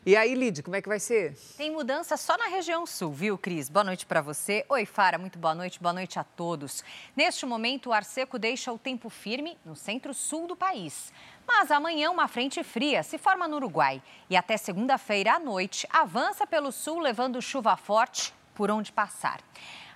[0.10, 1.38] E aí, Lid, como é que vai ser?
[1.56, 3.70] Tem mudança só na região sul, viu, Cris?
[3.70, 4.66] Boa noite para você.
[4.68, 5.80] Oi, Fara, muito boa noite.
[5.80, 6.84] Boa noite a todos.
[7.16, 11.14] Neste momento, o ar seco deixa o tempo firme no centro-sul do país.
[11.48, 16.48] Mas amanhã uma frente fria se forma no Uruguai e até segunda-feira à noite avança
[16.48, 19.40] pelo sul levando chuva forte por onde passar.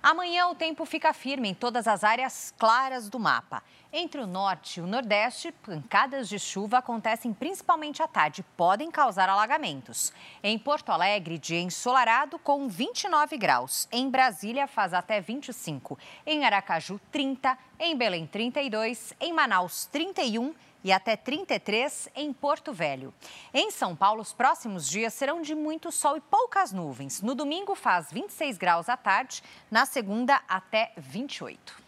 [0.04, 3.64] Amanhã o tempo fica firme em todas as áreas claras do mapa.
[3.90, 8.92] Entre o norte e o nordeste, pancadas de chuva acontecem principalmente à tarde e podem
[8.92, 10.12] causar alagamentos.
[10.44, 13.88] Em Porto Alegre, dia ensolarado com 29 graus.
[13.94, 15.98] Em Brasília, faz até 25.
[16.26, 17.58] Em Aracaju, 30.
[17.80, 19.14] Em Belém, 32.
[19.22, 23.14] Em Manaus, 31 e até 33 em Porto Velho.
[23.54, 27.22] Em São Paulo, os próximos dias serão de muito sol e poucas nuvens.
[27.22, 29.42] No domingo faz 26 graus à tarde,
[29.72, 31.84] na segunda até 28.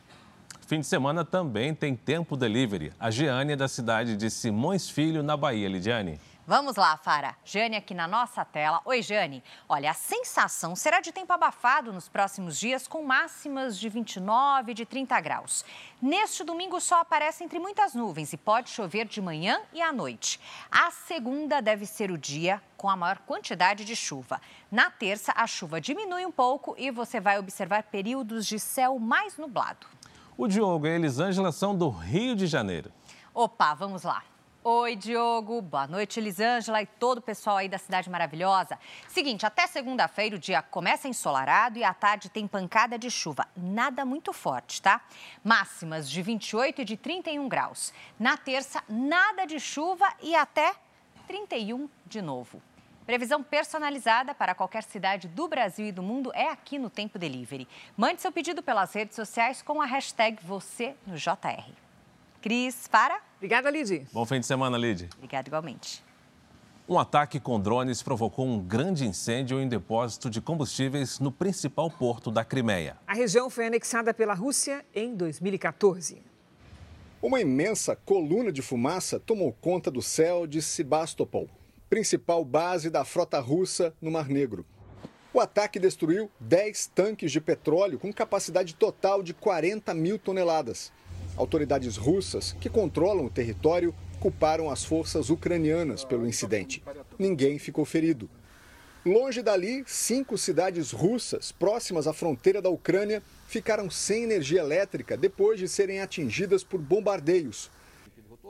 [0.67, 2.91] Fim de semana também tem tempo delivery.
[2.99, 5.69] A Giane é da cidade de Simões Filho, na Bahia.
[5.69, 6.19] Lidiane.
[6.47, 7.36] Vamos lá, Fara.
[7.43, 8.79] Jane aqui na nossa tela.
[8.86, 9.43] Oi, Jane.
[9.67, 14.75] Olha, a sensação será de tempo abafado nos próximos dias, com máximas de 29 e
[14.75, 15.65] de 30 graus.
[15.99, 20.39] Neste domingo, sol aparece entre muitas nuvens e pode chover de manhã e à noite.
[20.69, 24.39] A segunda deve ser o dia com a maior quantidade de chuva.
[24.71, 29.36] Na terça, a chuva diminui um pouco e você vai observar períodos de céu mais
[29.36, 29.88] nublado.
[30.38, 32.91] O Diogo e a Elisângela são do Rio de Janeiro.
[33.34, 34.21] Opa, vamos lá.
[34.67, 35.62] Oi, Diogo.
[35.62, 38.80] Boa noite, Elisângela e todo o pessoal aí da Cidade Maravilhosa.
[39.08, 43.47] Seguinte, até segunda-feira o dia começa ensolarado e à tarde tem pancada de chuva.
[43.56, 45.01] Nada muito forte, tá?
[45.43, 47.93] Máximas de 28 e de 31 graus.
[48.19, 50.73] Na terça, nada de chuva e até
[51.28, 52.60] 31 de novo.
[53.06, 57.67] Previsão personalizada para qualquer cidade do Brasil e do mundo é aqui no Tempo Delivery.
[57.95, 61.85] Mande seu pedido pelas redes sociais com a hashtag você no JR.
[62.45, 63.19] Cris, para.
[63.38, 64.05] Obrigada, Lid.
[64.13, 65.10] Bom fim de semana, Lid.
[65.15, 66.05] Obrigada igualmente.
[66.88, 72.29] Um ataque com drones provocou um grande incêndio em depósito de combustíveis no principal porto
[72.29, 72.97] da Crimeia.
[73.08, 76.21] A região foi anexada pela Rússia em 2014.
[77.19, 81.49] Uma imensa coluna de fumaça tomou conta do céu de Sebastopol,
[81.89, 84.63] principal base da frota russa no Mar Negro.
[85.34, 90.93] O ataque destruiu 10 tanques de petróleo com capacidade total de 40 mil toneladas.
[91.38, 96.84] Autoridades russas, que controlam o território, culparam as forças ucranianas pelo incidente.
[97.19, 98.30] Ninguém ficou ferido.
[99.06, 105.60] Longe dali, cinco cidades russas próximas à fronteira da Ucrânia ficaram sem energia elétrica depois
[105.60, 107.69] de serem atingidas por bombardeios.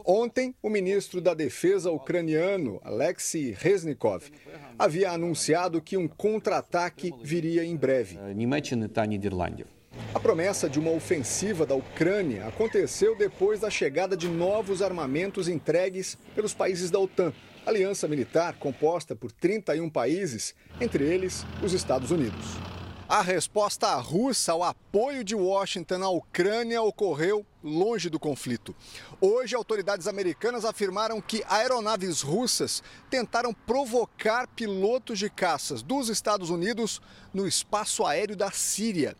[0.06, 4.24] Ontem, o ministro da Defesa ucraniano, Alexei Reznikov,
[4.78, 8.18] havia anunciado que um contra-ataque viria em breve.
[10.14, 16.18] A promessa de uma ofensiva da Ucrânia aconteceu depois da chegada de novos armamentos entregues
[16.34, 17.34] pelos países da OTAN,
[17.66, 22.46] aliança militar composta por 31 países, entre eles os Estados Unidos.
[23.08, 28.76] A resposta russa ao apoio de Washington à Ucrânia ocorreu longe do conflito.
[29.22, 37.00] Hoje, autoridades americanas afirmaram que aeronaves russas tentaram provocar pilotos de caças dos Estados Unidos
[37.32, 39.16] no espaço aéreo da Síria.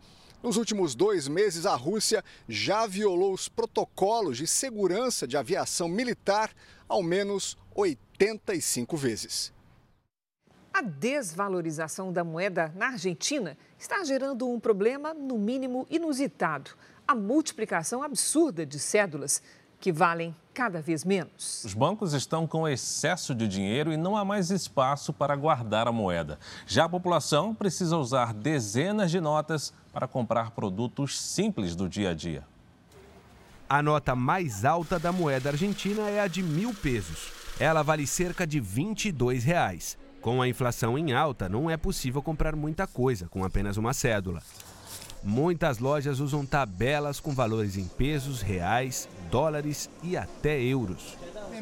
[0.46, 6.52] Nos últimos dois meses, a Rússia já violou os protocolos de segurança de aviação militar
[6.88, 9.52] ao menos 85 vezes.
[10.72, 16.70] A desvalorização da moeda na Argentina está gerando um problema, no mínimo, inusitado:
[17.08, 19.42] a multiplicação absurda de cédulas
[19.80, 21.64] que valem cada vez menos.
[21.66, 25.92] Os bancos estão com excesso de dinheiro e não há mais espaço para guardar a
[25.92, 26.40] moeda.
[26.66, 32.14] Já a população precisa usar dezenas de notas para comprar produtos simples do dia a
[32.14, 32.44] dia.
[33.68, 37.32] A nota mais alta da moeda argentina é a de mil pesos.
[37.60, 39.98] Ela vale cerca de 22 reais.
[40.22, 44.42] Com a inflação em alta, não é possível comprar muita coisa com apenas uma cédula.
[45.24, 51.18] Muitas lojas usam tabelas com valores em pesos, reais, dólares e até euros.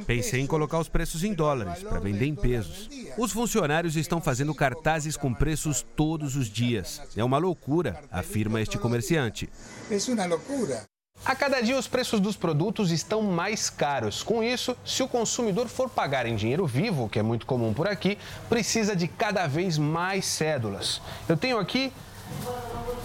[0.06, 2.88] Pensei em colocar os preços em dólares para vender em pesos.
[3.18, 7.02] Os funcionários estão fazendo cartazes com preços todos os dias.
[7.18, 9.50] É uma loucura, afirma este comerciante.
[9.90, 10.84] É uma loucura.
[11.26, 14.22] A cada dia os preços dos produtos estão mais caros.
[14.22, 17.88] Com isso, se o consumidor for pagar em dinheiro vivo, que é muito comum por
[17.88, 21.02] aqui, precisa de cada vez mais cédulas.
[21.28, 21.92] Eu tenho aqui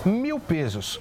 [0.04, 1.00] mil pesos,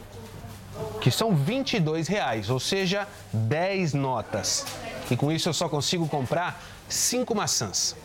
[1.01, 4.65] que são 22 reais, ou seja, 10 notas.
[5.09, 7.95] E com isso eu só consigo comprar cinco maçãs.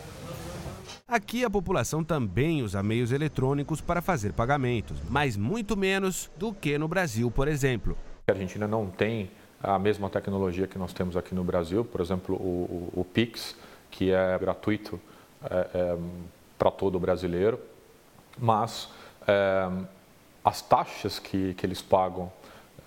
[1.09, 6.79] Aqui a população também usa meios eletrônicos para fazer pagamentos, mas muito menos do que
[6.79, 7.97] no Brasil, por exemplo.
[8.27, 9.31] A Argentina não tem
[9.63, 13.55] a mesma tecnologia que nós temos aqui no Brasil, por exemplo, o, o, o Pix,
[13.91, 14.99] que é gratuito
[15.45, 15.99] é, é,
[16.59, 17.61] para todo brasileiro,
[18.39, 18.89] mas
[19.27, 19.69] é,
[20.45, 22.33] as taxas que, que eles pagam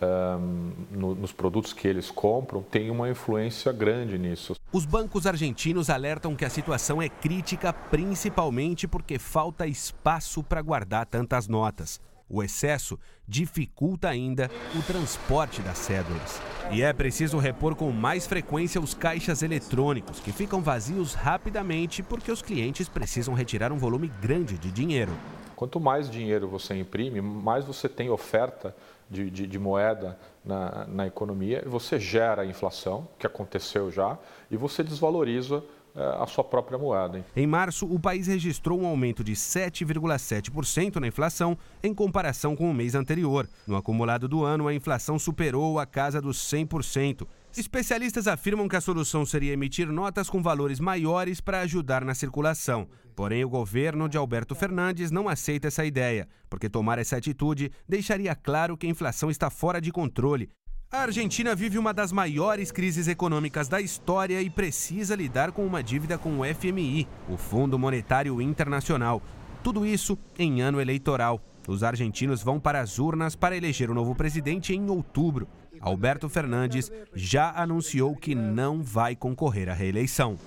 [0.02, 4.56] um, no, nos produtos que eles compram têm uma influência grande nisso.
[4.72, 11.06] Os bancos argentinos alertam que a situação é crítica principalmente porque falta espaço para guardar
[11.06, 12.00] tantas notas.
[12.28, 16.42] O excesso dificulta ainda o transporte das cédulas.
[16.72, 22.32] E é preciso repor com mais frequência os caixas eletrônicos, que ficam vazios rapidamente porque
[22.32, 25.12] os clientes precisam retirar um volume grande de dinheiro.
[25.56, 28.76] Quanto mais dinheiro você imprime, mais você tem oferta
[29.10, 34.18] de, de, de moeda na, na economia, você gera inflação, que aconteceu já,
[34.50, 35.64] e você desvaloriza
[35.96, 37.26] eh, a sua própria moeda.
[37.36, 42.74] Em março, o país registrou um aumento de 7,7% na inflação em comparação com o
[42.74, 43.48] mês anterior.
[43.66, 47.26] No acumulado do ano, a inflação superou a casa dos 100%.
[47.58, 52.86] Especialistas afirmam que a solução seria emitir notas com valores maiores para ajudar na circulação.
[53.16, 58.36] Porém, o governo de Alberto Fernandes não aceita essa ideia, porque tomar essa atitude deixaria
[58.36, 60.50] claro que a inflação está fora de controle.
[60.92, 65.82] A Argentina vive uma das maiores crises econômicas da história e precisa lidar com uma
[65.82, 69.22] dívida com o FMI, o Fundo Monetário Internacional.
[69.64, 71.42] Tudo isso em ano eleitoral.
[71.68, 75.48] Os argentinos vão para as urnas para eleger o novo presidente em outubro.
[75.80, 80.38] Alberto Fernandes já anunciou que não vai concorrer à reeleição.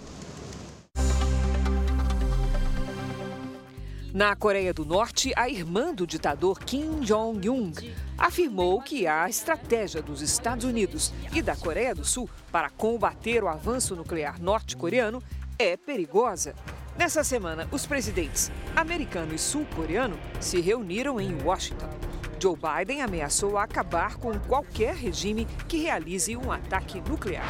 [4.12, 7.72] Na Coreia do Norte, a irmã do ditador Kim Jong-un
[8.16, 13.48] afirmou que a estratégia dos Estados Unidos e da Coreia do Sul para combater o
[13.48, 15.22] avanço nuclear norte-coreano
[15.58, 16.54] é perigosa.
[16.96, 22.08] Nessa semana, os presidentes americano e sul-coreano se reuniram em Washington.
[22.40, 27.44] Joe Biden ameaçou acabar com qualquer regime que realize um ataque nuclear.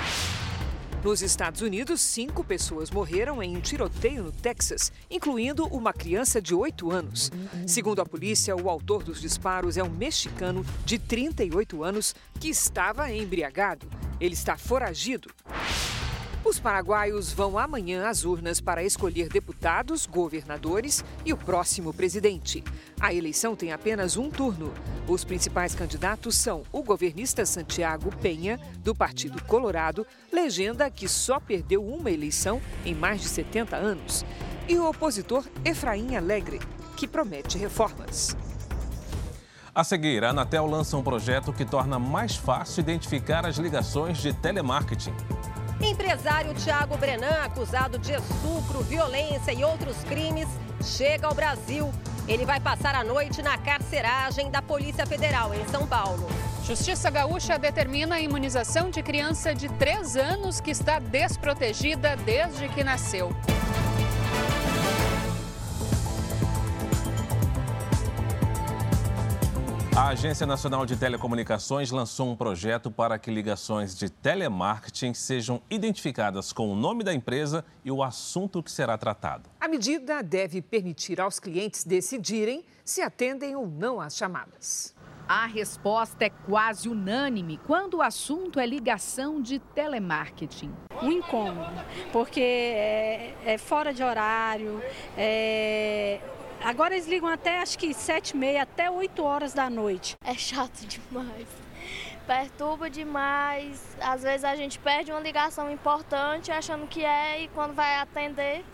[1.05, 6.55] Nos Estados Unidos, cinco pessoas morreram em um tiroteio no Texas, incluindo uma criança de
[6.55, 7.31] 8 anos.
[7.67, 13.13] Segundo a polícia, o autor dos disparos é um mexicano de 38 anos que estava
[13.13, 13.87] embriagado.
[14.19, 15.31] Ele está foragido.
[16.49, 22.65] Os paraguaios vão amanhã às urnas para escolher deputados, governadores e o próximo presidente.
[22.99, 24.73] A eleição tem apenas um turno.
[25.07, 31.87] Os principais candidatos são o governista Santiago Penha, do Partido Colorado, legenda que só perdeu
[31.87, 34.25] uma eleição em mais de 70 anos,
[34.67, 36.61] e o opositor Efraim Alegre,
[36.97, 38.35] que promete reformas.
[39.75, 44.33] A seguir, a Anatel lança um projeto que torna mais fácil identificar as ligações de
[44.33, 45.15] telemarketing.
[45.81, 50.49] Empresário Tiago Brenan, acusado de estupro, violência e outros crimes,
[50.83, 51.93] chega ao Brasil.
[52.27, 56.29] Ele vai passar a noite na carceragem da Polícia Federal em São Paulo.
[56.65, 62.85] Justiça Gaúcha determina a imunização de criança de 3 anos que está desprotegida desde que
[62.85, 63.35] nasceu.
[69.99, 76.53] A Agência Nacional de Telecomunicações lançou um projeto para que ligações de telemarketing sejam identificadas
[76.53, 79.51] com o nome da empresa e o assunto que será tratado.
[79.61, 84.95] A medida deve permitir aos clientes decidirem se atendem ou não às chamadas.
[85.27, 90.73] A resposta é quase unânime quando o assunto é ligação de telemarketing.
[91.03, 91.75] Um incômodo,
[92.13, 94.81] porque é, é fora de horário,
[95.17, 96.21] é
[96.63, 100.17] Agora eles ligam até acho que sete e meia, até 8 horas da noite.
[100.25, 101.49] É chato demais.
[102.27, 103.97] Perturba demais.
[104.01, 108.65] Às vezes a gente perde uma ligação importante achando que é e quando vai atender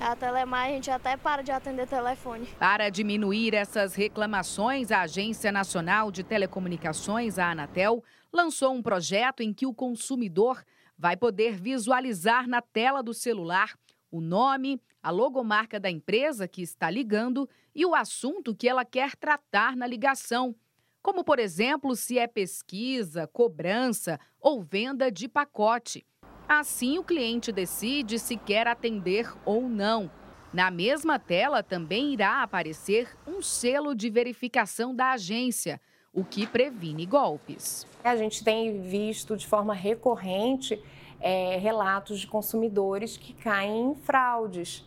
[0.00, 2.46] a Telemar, a gente até para de atender telefone.
[2.58, 9.54] Para diminuir essas reclamações, a Agência Nacional de Telecomunicações, a Anatel, lançou um projeto em
[9.54, 10.62] que o consumidor
[10.98, 13.74] vai poder visualizar na tela do celular
[14.10, 19.14] o nome, a logomarca da empresa que está ligando e o assunto que ela quer
[19.14, 20.52] tratar na ligação,
[21.00, 26.04] como, por exemplo, se é pesquisa, cobrança ou venda de pacote.
[26.48, 30.10] Assim, o cliente decide se quer atender ou não.
[30.52, 35.80] Na mesma tela também irá aparecer um selo de verificação da agência,
[36.12, 37.86] o que previne golpes.
[38.02, 40.82] A gente tem visto de forma recorrente
[41.20, 44.84] é, relatos de consumidores que caem em fraudes.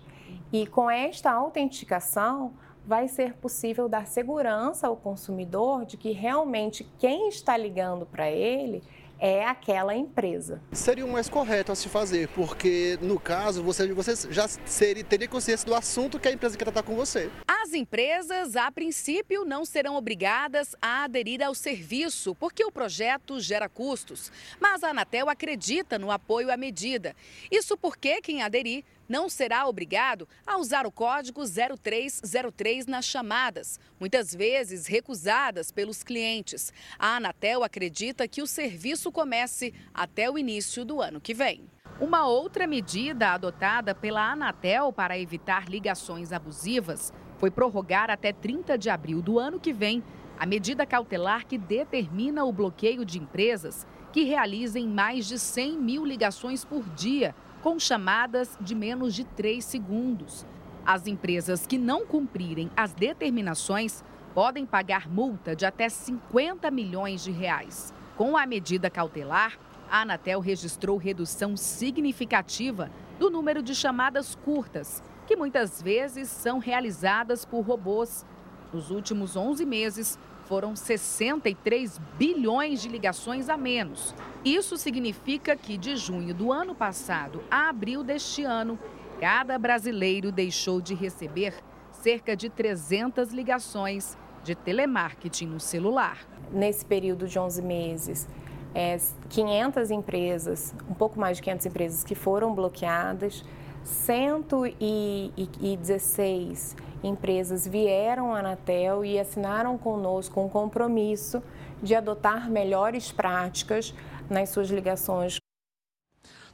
[0.51, 2.53] E com esta autenticação,
[2.85, 8.81] vai ser possível dar segurança ao consumidor de que realmente quem está ligando para ele
[9.19, 10.61] é aquela empresa.
[10.71, 15.27] Seria o mais correto a se fazer, porque no caso você, você já seria, teria
[15.27, 17.29] consciência do assunto que a empresa quer tratar com você.
[17.47, 23.69] As empresas, a princípio, não serão obrigadas a aderir ao serviço, porque o projeto gera
[23.69, 24.31] custos.
[24.59, 27.15] Mas a Anatel acredita no apoio à medida.
[27.51, 34.33] Isso porque quem aderir não será obrigado a usar o código 0303 nas chamadas, muitas
[34.35, 36.71] vezes recusadas pelos clientes.
[36.99, 41.67] A Anatel acredita que o serviço comece até o início do ano que vem.
[41.99, 48.89] Uma outra medida adotada pela Anatel para evitar ligações abusivas foi prorrogar até 30 de
[48.89, 50.03] abril do ano que vem
[50.37, 56.05] a medida cautelar que determina o bloqueio de empresas que realizem mais de 100 mil
[56.05, 60.45] ligações por dia com chamadas de menos de 3 segundos.
[60.85, 64.03] As empresas que não cumprirem as determinações
[64.33, 67.93] podem pagar multa de até 50 milhões de reais.
[68.15, 69.57] Com a medida cautelar,
[69.89, 77.43] a Anatel registrou redução significativa do número de chamadas curtas, que muitas vezes são realizadas
[77.43, 78.25] por robôs.
[78.71, 80.19] Nos últimos 11 meses,
[80.49, 84.15] foram 63 bilhões de ligações a menos.
[84.43, 88.79] Isso significa que de junho do ano passado a abril deste ano,
[89.21, 91.53] cada brasileiro deixou de receber
[91.91, 96.17] cerca de 300 ligações de telemarketing no celular.
[96.51, 98.27] Nesse período de 11 meses,
[98.73, 98.97] é,
[99.29, 103.45] 500 empresas, um pouco mais de 500 empresas que foram bloqueadas,
[103.83, 111.43] 116 empresas vieram à Anatel e assinaram conosco um compromisso
[111.81, 113.93] de adotar melhores práticas
[114.29, 115.37] nas suas ligações.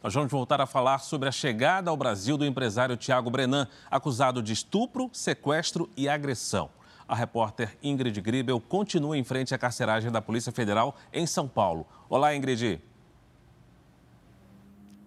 [0.03, 4.43] Nós vamos voltar a falar sobre a chegada ao Brasil do empresário Tiago Brenan, acusado
[4.43, 6.69] de estupro, sequestro e agressão.
[7.07, 11.88] A repórter Ingrid Gribel continua em frente à carceragem da Polícia Federal em São Paulo.
[12.07, 12.80] Olá, Ingrid.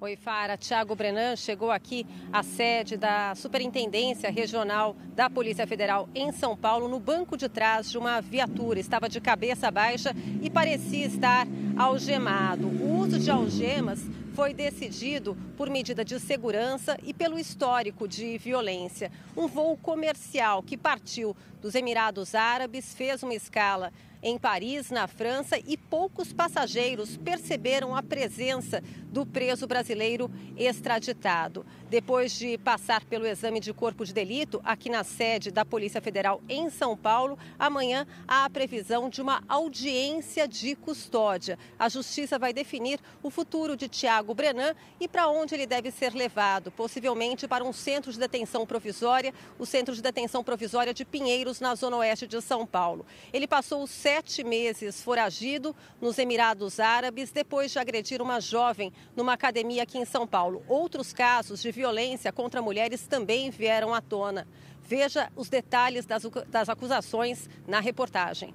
[0.01, 0.57] Oi, Fara.
[0.57, 6.87] Tiago Brenan chegou aqui à sede da Superintendência Regional da Polícia Federal em São Paulo,
[6.87, 8.79] no banco de trás de uma viatura.
[8.79, 12.69] Estava de cabeça baixa e parecia estar algemado.
[12.69, 14.01] O uso de algemas
[14.35, 19.11] foi decidido por medida de segurança e pelo histórico de violência.
[19.37, 23.93] Um voo comercial que partiu dos Emirados Árabes fez uma escala
[24.23, 31.65] em Paris, na França, e poucos passageiros perceberam a presença do preso brasileiro extraditado.
[31.91, 36.43] Depois de passar pelo exame de corpo de delito aqui na sede da Polícia Federal
[36.47, 41.59] em São Paulo, amanhã há a previsão de uma audiência de custódia.
[41.79, 46.13] A Justiça vai definir o futuro de Tiago Brenan e para onde ele deve ser
[46.13, 51.59] levado, possivelmente para um centro de detenção provisória, o Centro de Detenção Provisória de Pinheiros,
[51.59, 53.07] na zona oeste de São Paulo.
[53.33, 59.85] Ele passou sete meses foragido nos Emirados Árabes depois de agredir uma jovem numa academia
[59.85, 60.63] aqui em São Paulo.
[60.69, 64.49] Outros casos de violência contra mulheres também vieram à tona.
[64.83, 68.53] Veja os detalhes das, das acusações na reportagem.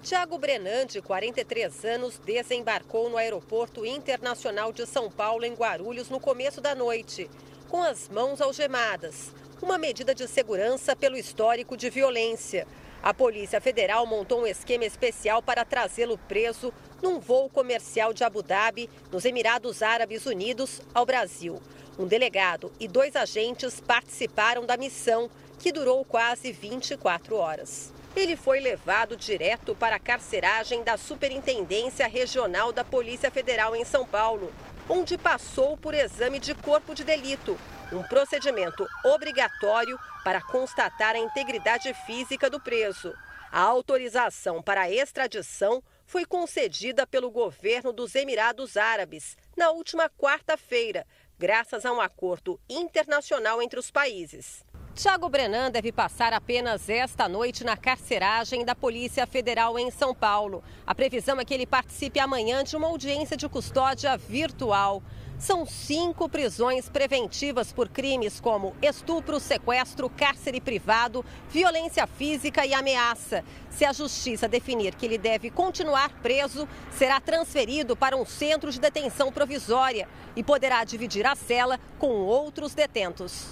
[0.00, 6.20] Tiago Brenan, de 43 anos, desembarcou no Aeroporto Internacional de São Paulo, em Guarulhos, no
[6.20, 7.28] começo da noite,
[7.68, 9.32] com as mãos algemadas.
[9.60, 12.68] Uma medida de segurança pelo histórico de violência.
[13.02, 16.72] A Polícia Federal montou um esquema especial para trazê-lo preso
[17.02, 21.60] num voo comercial de Abu Dhabi, nos Emirados Árabes Unidos, ao Brasil.
[22.00, 27.92] Um delegado e dois agentes participaram da missão, que durou quase 24 horas.
[28.16, 34.06] Ele foi levado direto para a carceragem da Superintendência Regional da Polícia Federal em São
[34.06, 34.50] Paulo,
[34.88, 37.58] onde passou por exame de corpo de delito,
[37.92, 43.12] um procedimento obrigatório para constatar a integridade física do preso.
[43.52, 51.06] A autorização para a extradição foi concedida pelo governo dos Emirados Árabes na última quarta-feira,
[51.40, 54.62] graças a um acordo internacional entre os países.
[54.94, 60.62] Tiago Brenan deve passar apenas esta noite na carceragem da Polícia Federal em São Paulo.
[60.86, 65.02] A previsão é que ele participe amanhã de uma audiência de custódia virtual.
[65.40, 73.42] São cinco prisões preventivas por crimes como estupro, sequestro, cárcere privado, violência física e ameaça.
[73.70, 78.78] Se a justiça definir que ele deve continuar preso, será transferido para um centro de
[78.78, 83.46] detenção provisória e poderá dividir a cela com outros detentos.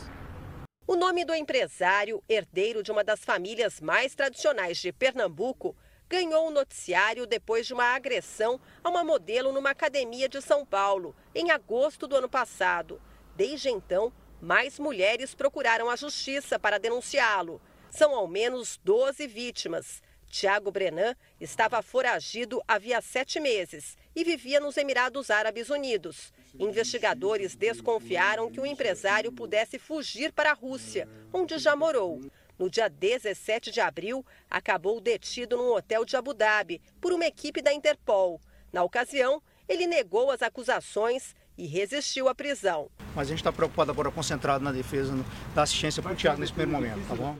[0.86, 5.74] O nome do empresário, herdeiro de uma das famílias mais tradicionais de Pernambuco,
[6.08, 10.64] ganhou o um noticiário depois de uma agressão a uma modelo numa academia de São
[10.64, 13.00] Paulo, em agosto do ano passado.
[13.36, 17.60] Desde então, mais mulheres procuraram a justiça para denunciá-lo.
[17.90, 20.02] São ao menos 12 vítimas.
[20.30, 26.32] Tiago Brenan estava foragido havia sete meses e vivia nos Emirados Árabes Unidos.
[26.58, 32.20] Investigadores desconfiaram que o empresário pudesse fugir para a Rússia, onde já morou
[32.58, 37.62] no dia 17 de abril, acabou detido num hotel de Abu Dhabi por uma equipe
[37.62, 38.40] da Interpol.
[38.72, 42.90] Na ocasião, ele negou as acusações e resistiu à prisão.
[43.14, 45.12] Mas a gente está preocupado agora, concentrado na defesa
[45.54, 47.36] da assistência para o Tiago nesse primeiro momento, tá bom?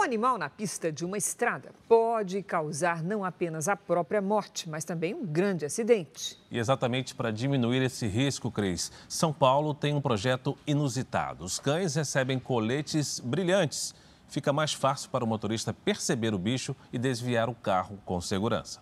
[0.00, 4.82] Um animal na pista de uma estrada pode causar não apenas a própria morte, mas
[4.82, 6.38] também um grande acidente.
[6.50, 11.44] E exatamente para diminuir esse risco, Cris, São Paulo tem um projeto inusitado.
[11.44, 13.94] Os cães recebem coletes brilhantes.
[14.26, 18.80] Fica mais fácil para o motorista perceber o bicho e desviar o carro com segurança.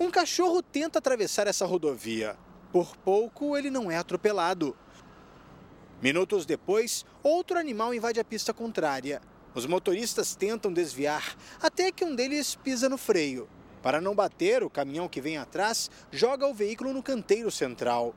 [0.00, 2.38] Um cachorro tenta atravessar essa rodovia.
[2.72, 4.74] Por pouco, ele não é atropelado.
[6.00, 9.20] Minutos depois, outro animal invade a pista contrária.
[9.54, 13.46] Os motoristas tentam desviar até que um deles pisa no freio.
[13.82, 18.14] Para não bater, o caminhão que vem atrás joga o veículo no canteiro central.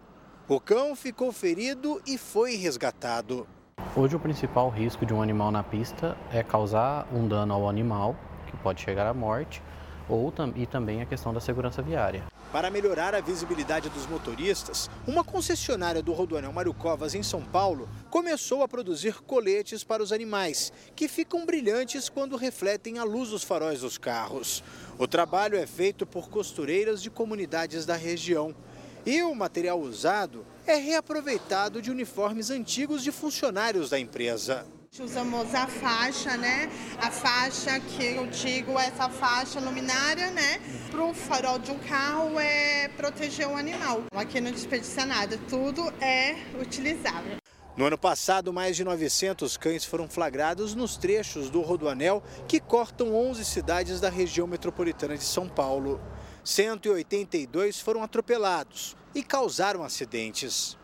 [0.47, 3.45] O cão ficou ferido e foi resgatado.
[3.97, 8.15] Hoje, o principal risco de um animal na pista é causar um dano ao animal,
[8.47, 9.61] que pode chegar à morte,
[10.10, 12.24] ou, e também a questão da segurança viária.
[12.51, 17.89] Para melhorar a visibilidade dos motoristas, uma concessionária do Rodoanel Mário Covas, em São Paulo,
[18.10, 23.43] começou a produzir coletes para os animais, que ficam brilhantes quando refletem a luz dos
[23.43, 24.64] faróis dos carros.
[24.97, 28.56] O trabalho é feito por costureiras de comunidades da região.
[29.06, 34.66] E o material usado é reaproveitado de uniformes antigos de funcionários da empresa.
[34.98, 36.70] Usamos a faixa, né?
[37.02, 40.62] A faixa que eu digo, essa faixa luminária, né?
[40.89, 44.04] Para o farol de um carro é proteger o animal.
[44.16, 47.38] Aqui não desperdiça nada, tudo é utilizável.
[47.76, 53.14] No ano passado, mais de 900 cães foram flagrados nos trechos do Rodoanel que cortam
[53.14, 56.00] 11 cidades da região metropolitana de São Paulo.
[56.41, 60.78] 182 foram atropelados e causaram acidentes.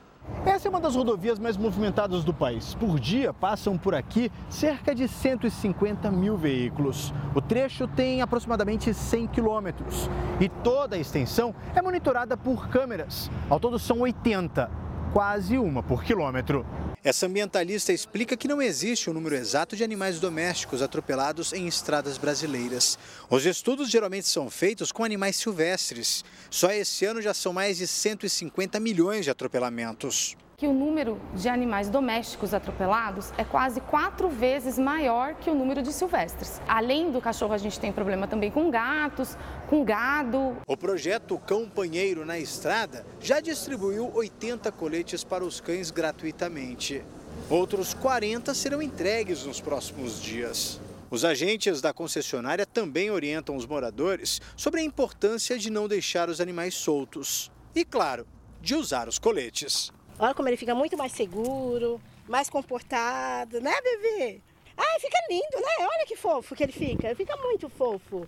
[0.45, 2.73] Essa é uma das rodovias mais movimentadas do país.
[2.73, 7.13] Por dia passam por aqui cerca de 150 mil veículos.
[7.35, 10.09] O trecho tem aproximadamente 100 quilômetros
[10.39, 13.29] e toda a extensão é monitorada por câmeras.
[13.49, 14.69] Ao todo são 80,
[15.13, 16.65] quase uma por quilômetro.
[17.03, 22.15] Essa ambientalista explica que não existe um número exato de animais domésticos atropelados em estradas
[22.15, 22.95] brasileiras.
[23.27, 26.23] Os estudos geralmente são feitos com animais silvestres.
[26.51, 30.37] Só esse ano já são mais de 150 milhões de atropelamentos.
[30.61, 35.81] Que o número de animais domésticos atropelados é quase quatro vezes maior que o número
[35.81, 36.61] de silvestres.
[36.67, 39.35] Além do cachorro, a gente tem problema também com gatos,
[39.67, 40.55] com gado.
[40.67, 47.01] O projeto Cão Panheiro na Estrada já distribuiu 80 coletes para os cães gratuitamente.
[47.49, 50.79] Outros 40 serão entregues nos próximos dias.
[51.09, 56.39] Os agentes da concessionária também orientam os moradores sobre a importância de não deixar os
[56.39, 57.51] animais soltos.
[57.73, 58.27] E, claro,
[58.61, 59.91] de usar os coletes.
[60.21, 61.99] Olha como ele fica muito mais seguro,
[62.29, 64.39] mais comportado, né, bebê?
[64.77, 65.79] Ai, fica lindo, né?
[65.79, 67.15] Olha que fofo que ele fica.
[67.15, 68.27] Fica muito fofo.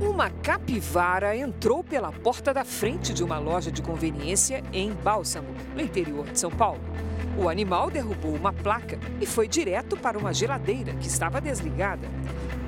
[0.00, 5.80] Uma capivara entrou pela porta da frente de uma loja de conveniência em Bálsamo, no
[5.80, 6.80] interior de São Paulo.
[7.38, 12.08] O animal derrubou uma placa e foi direto para uma geladeira que estava desligada.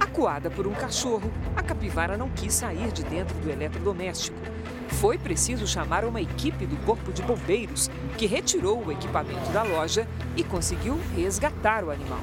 [0.00, 4.38] Acuada por um cachorro, a capivara não quis sair de dentro do eletrodoméstico.
[5.00, 10.06] Foi preciso chamar uma equipe do Corpo de Bombeiros, que retirou o equipamento da loja
[10.36, 12.20] e conseguiu resgatar o animal.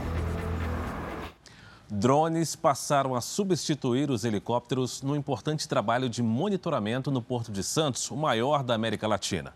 [1.90, 8.10] Drones passaram a substituir os helicópteros no importante trabalho de monitoramento no Porto de Santos,
[8.10, 9.54] o maior da América Latina.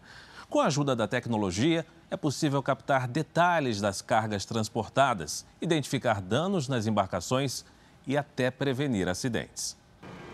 [0.49, 6.85] Com a ajuda da tecnologia, é possível captar detalhes das cargas transportadas, identificar danos nas
[6.85, 7.65] embarcações
[8.09, 9.77] e até prevenir acidentes.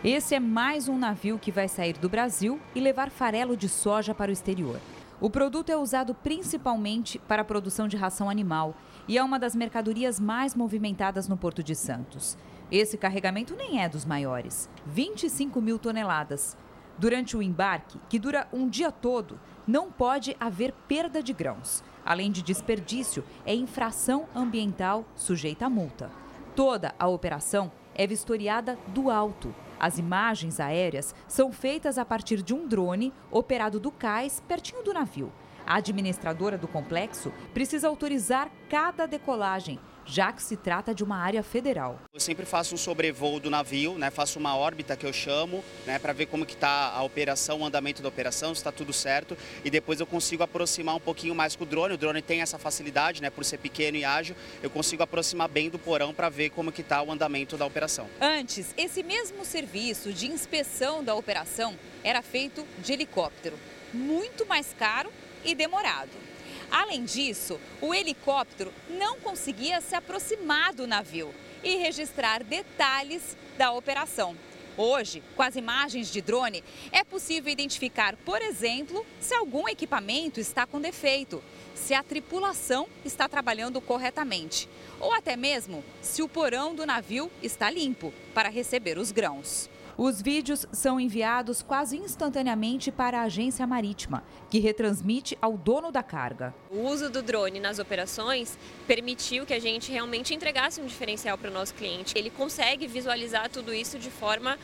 [0.02, 4.16] Esse é mais um navio que vai sair do Brasil e levar farelo de soja
[4.16, 4.80] para o exterior.
[5.20, 8.76] O produto é usado principalmente para a produção de ração animal
[9.10, 12.38] e é uma das mercadorias mais movimentadas no Porto de Santos.
[12.72, 16.58] Esse carregamento nem é dos maiores 25 mil toneladas.
[16.98, 21.84] Durante o embarque, que dura um dia todo, não pode haver perda de grãos.
[22.06, 26.25] Além de desperdício, é infração ambiental sujeita a multa.
[26.56, 29.54] Toda a operação é vistoriada do alto.
[29.78, 34.94] As imagens aéreas são feitas a partir de um drone operado do cais pertinho do
[34.94, 35.34] navio.
[35.68, 41.42] A administradora do complexo precisa autorizar cada decolagem já que se trata de uma área
[41.44, 42.00] federal.
[42.14, 46.00] Eu sempre faço um sobrevoo do navio, né, faço uma órbita que eu chamo, né,
[46.00, 49.38] para ver como que está a operação, o andamento da operação, se está tudo certo,
[49.64, 51.96] e depois eu consigo aproximar um pouquinho mais com o drone.
[51.96, 55.70] O drone tem essa facilidade, né, por ser pequeno e ágil, eu consigo aproximar bem
[55.70, 58.08] do porão para ver como que está o andamento da operação.
[58.22, 63.58] Antes, esse mesmo serviço de inspeção da operação era feito de helicóptero,
[63.94, 65.12] muito mais caro
[65.44, 66.35] e demorado.
[66.76, 74.36] Além disso, o helicóptero não conseguia se aproximar do navio e registrar detalhes da operação.
[74.76, 76.62] Hoje, com as imagens de drone,
[76.92, 81.42] é possível identificar, por exemplo, se algum equipamento está com defeito,
[81.74, 84.68] se a tripulação está trabalhando corretamente,
[85.00, 89.70] ou até mesmo se o porão do navio está limpo para receber os grãos.
[89.98, 96.04] Os vídeos são enviados quase instantaneamente para a agência marítima, que retransmite ao dono da
[96.04, 96.54] carga.
[96.70, 101.50] O uso do drone nas operações permitiu que a gente realmente entregasse um diferencial para
[101.50, 102.18] o nosso cliente.
[102.18, 104.60] Ele consegue visualizar tudo isso de forma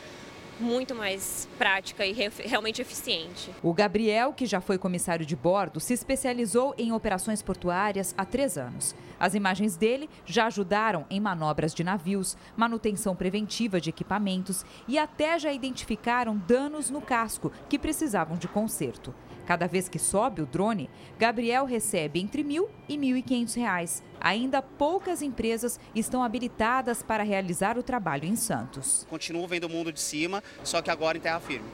[0.60, 2.14] muito mais prática e
[2.46, 3.52] realmente eficiente.
[3.64, 8.58] O Gabriel, que já foi comissário de bordo, se especializou em operações portuárias há três
[8.58, 8.96] anos.
[9.20, 15.38] As imagens dele já ajudaram em manobras de navios, manutenção preventiva de equipamentos e até
[15.38, 19.14] já identificaram danos no casco que precisavam de conserto.
[19.52, 20.90] Cada vez que sobe o drone,
[21.20, 24.02] Gabriel recebe entre mil e mil e quinhentos reais.
[24.22, 29.06] Ainda poucas empresas estão habilitadas para realizar o trabalho em Santos.
[29.10, 31.68] Continuo vendo o mundo de cima, só que agora em terra firme.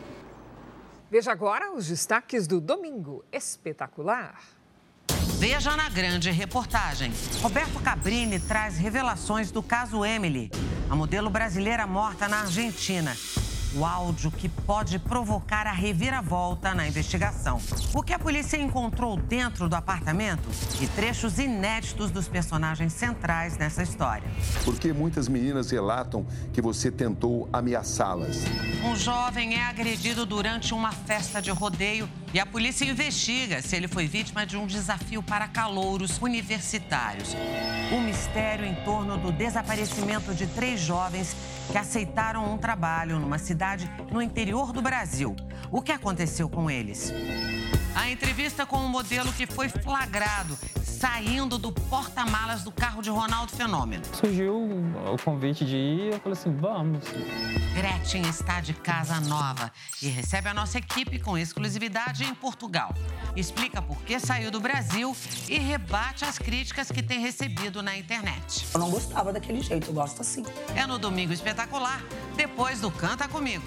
[1.12, 4.42] Veja agora os destaques do domingo espetacular.
[5.38, 7.12] Veja na grande reportagem.
[7.44, 10.50] Roberto Cabrini traz revelações do caso Emily,
[10.90, 13.16] a modelo brasileira morta na Argentina
[13.76, 17.59] o áudio que pode provocar a reviravolta na investigação.
[17.93, 20.49] O que a polícia encontrou dentro do apartamento
[20.82, 24.28] e trechos inéditos dos personagens centrais nessa história.
[24.63, 28.38] Porque muitas meninas relatam que você tentou ameaçá-las.
[28.84, 33.88] Um jovem é agredido durante uma festa de rodeio e a polícia investiga se ele
[33.88, 37.36] foi vítima de um desafio para calouros universitários.
[37.92, 41.36] O mistério em torno do desaparecimento de três jovens
[41.72, 45.36] que aceitaram um trabalho numa cidade no interior do Brasil.
[45.72, 47.14] O que aconteceu com eles?
[47.96, 50.58] A entrevista com um modelo que foi flagrado
[50.98, 54.04] saindo do porta-malas do carro de Ronaldo Fenômeno.
[54.14, 54.56] Surgiu
[55.14, 57.06] o convite de ir, eu falei assim, vamos.
[57.76, 59.72] Gretchen está de casa nova
[60.02, 62.93] e recebe a nossa equipe com exclusividade em Portugal.
[63.36, 65.15] Explica por que saiu do Brasil
[65.47, 68.65] e rebate as críticas que tem recebido na internet.
[68.74, 70.43] Eu não gostava daquele jeito, eu gosto assim.
[70.76, 72.03] É no Domingo Espetacular,
[72.36, 73.65] depois do Canta Comigo.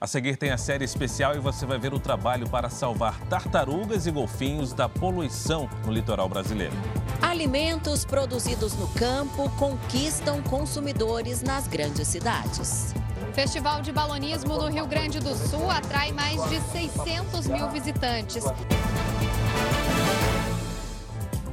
[0.00, 4.06] A seguir tem a série especial e você vai ver o trabalho para salvar tartarugas
[4.06, 6.72] e golfinhos da poluição no litoral brasileiro.
[7.20, 12.94] Alimentos produzidos no campo conquistam consumidores nas grandes cidades.
[13.32, 18.44] Festival de Balonismo no Rio Grande do Sul atrai mais de 600 mil visitantes.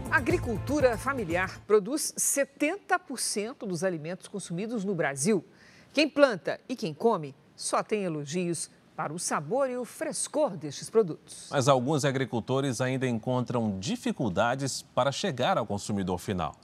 [0.09, 5.45] A agricultura familiar produz 70% dos alimentos consumidos no Brasil.
[5.93, 10.89] Quem planta e quem come só tem elogios para o sabor e o frescor destes
[10.89, 11.47] produtos.
[11.51, 16.55] Mas alguns agricultores ainda encontram dificuldades para chegar ao consumidor final.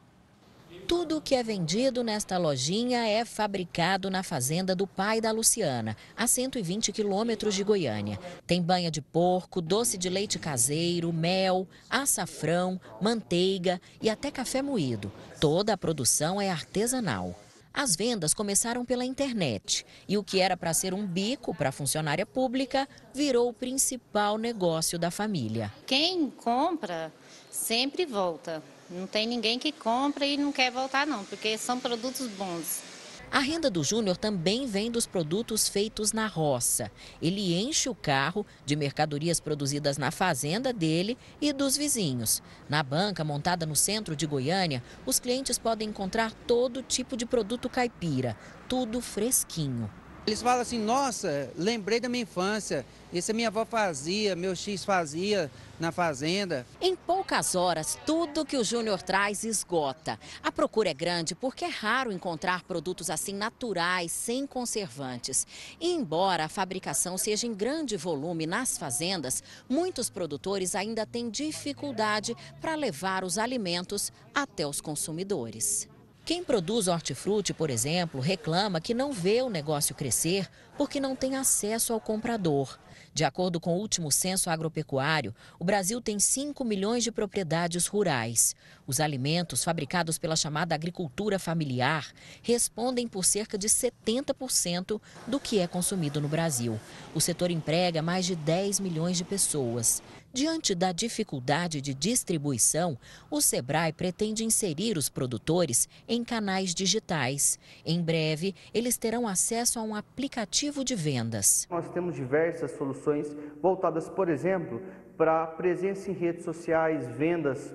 [0.88, 6.27] Tudo que é vendido nesta lojinha é fabricado na fazenda do pai da Luciana, a
[6.27, 8.19] 120 quilômetros de Goiânia.
[8.45, 15.11] Tem banha de porco, doce de leite caseiro, mel, açafrão, manteiga e até café moído.
[15.39, 17.39] Toda a produção é artesanal.
[17.73, 22.25] As vendas começaram pela internet e o que era para ser um bico para funcionária
[22.25, 25.73] pública virou o principal negócio da família.
[25.88, 27.11] Quem compra
[27.49, 28.61] sempre volta.
[28.93, 32.83] Não tem ninguém que compra e não quer voltar não, porque são produtos bons.
[33.31, 36.91] A renda do Júnior também vem dos produtos feitos na roça.
[37.19, 42.43] Ele enche o carro de mercadorias produzidas na fazenda dele e dos vizinhos.
[42.69, 47.67] Na banca montada no centro de Goiânia, os clientes podem encontrar todo tipo de produto
[47.67, 48.37] caipira,
[48.69, 49.89] tudo fresquinho.
[50.26, 52.86] Eles falam assim: nossa, lembrei da minha infância.
[53.11, 56.65] Isso a minha avó fazia, meu X fazia na fazenda.
[56.82, 60.17] Em poucas horas, tudo que o Júnior traz esgota.
[60.41, 65.45] A procura é grande porque é raro encontrar produtos assim naturais, sem conservantes.
[65.80, 72.36] E embora a fabricação seja em grande volume nas fazendas, muitos produtores ainda têm dificuldade
[72.61, 75.88] para levar os alimentos até os consumidores.
[76.26, 81.36] Quem produz hortifruti, por exemplo, reclama que não vê o negócio crescer porque não tem
[81.36, 82.80] acesso ao comprador.
[83.13, 88.55] De acordo com o último censo agropecuário, o Brasil tem 5 milhões de propriedades rurais.
[88.88, 92.11] Os alimentos fabricados pela chamada agricultura familiar
[92.41, 96.80] respondem por cerca de 70% do que é consumido no Brasil.
[97.13, 100.01] O setor emprega mais de 10 milhões de pessoas.
[100.36, 102.97] Diante da dificuldade de distribuição,
[103.29, 107.59] o Sebrae pretende inserir os produtores em canais digitais.
[107.86, 111.67] Em breve, eles terão acesso a um aplicativo de vendas.
[111.69, 113.27] Nós temos diversas soluções
[113.61, 114.81] voltadas, por exemplo,
[115.15, 117.71] para presença em redes sociais, vendas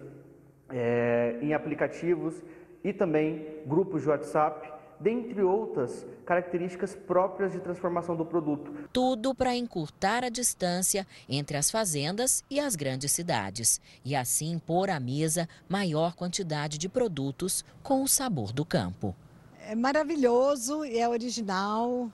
[0.69, 2.43] é, em aplicativos
[2.83, 8.73] e também grupos de WhatsApp dentre outras características próprias de transformação do produto.
[8.93, 14.91] Tudo para encurtar a distância entre as fazendas e as grandes cidades e assim pôr
[14.91, 19.15] à mesa maior quantidade de produtos com o sabor do campo.
[19.61, 22.11] É maravilhoso, é original,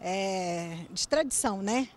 [0.00, 1.88] é de tradição, né?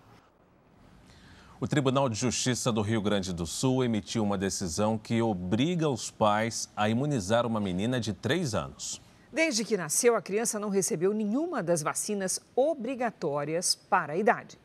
[1.62, 6.10] O Tribunal de Justiça do Rio Grande do Sul emitiu uma decisão que obriga os
[6.10, 9.02] pais a imunizar uma menina de 3 anos.
[9.32, 14.58] Desde que nasceu, a criança não recebeu nenhuma das vacinas obrigatórias para a idade.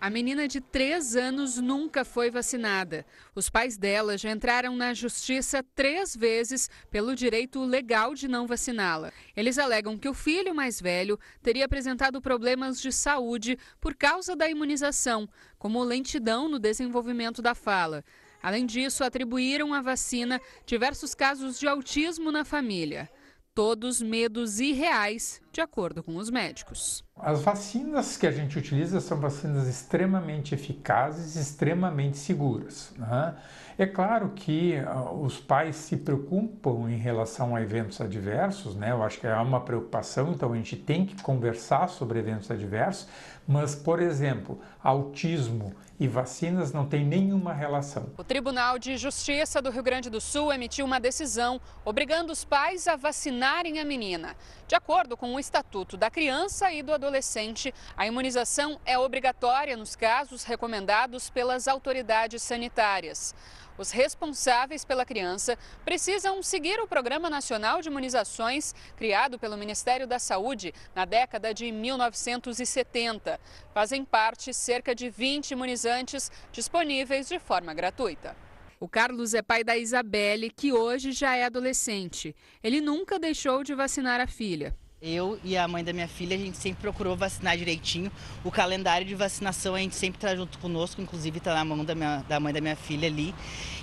[0.00, 3.04] A menina de 3 anos nunca foi vacinada.
[3.34, 9.12] Os pais dela já entraram na justiça três vezes pelo direito legal de não vaciná-la.
[9.36, 14.48] Eles alegam que o filho mais velho teria apresentado problemas de saúde por causa da
[14.48, 15.28] imunização,
[15.58, 18.04] como lentidão no desenvolvimento da fala.
[18.42, 23.10] Além disso, atribuíram à vacina diversos casos de autismo na família
[23.54, 27.04] todos medos irreais, de acordo com os médicos.
[27.16, 32.92] As vacinas que a gente utiliza são vacinas extremamente eficazes, extremamente seguras.
[32.96, 33.34] Né?
[33.76, 38.90] É claro que uh, os pais se preocupam em relação a eventos adversos, né?
[38.90, 43.08] Eu acho que é uma preocupação, então a gente tem que conversar sobre eventos adversos,
[43.48, 48.10] mas, por exemplo, autismo e vacinas não têm nenhuma relação.
[48.16, 52.88] O Tribunal de Justiça do Rio Grande do Sul emitiu uma decisão obrigando os pais
[52.88, 54.34] a vacinarem a menina.
[54.66, 59.94] De acordo com o Estatuto da Criança e do Adolescente, a imunização é obrigatória nos
[59.94, 63.34] casos recomendados pelas autoridades sanitárias.
[63.80, 65.56] Os responsáveis pela criança
[65.86, 71.72] precisam seguir o Programa Nacional de Imunizações, criado pelo Ministério da Saúde na década de
[71.72, 73.40] 1970.
[73.72, 78.36] Fazem parte cerca de 20 imunizantes disponíveis de forma gratuita.
[78.78, 82.36] O Carlos é pai da Isabelle, que hoje já é adolescente.
[82.62, 84.76] Ele nunca deixou de vacinar a filha.
[85.02, 88.12] Eu e a mãe da minha filha, a gente sempre procurou vacinar direitinho.
[88.44, 91.94] O calendário de vacinação a gente sempre traz junto conosco, inclusive está na mão da,
[91.94, 93.34] minha, da mãe da minha filha ali.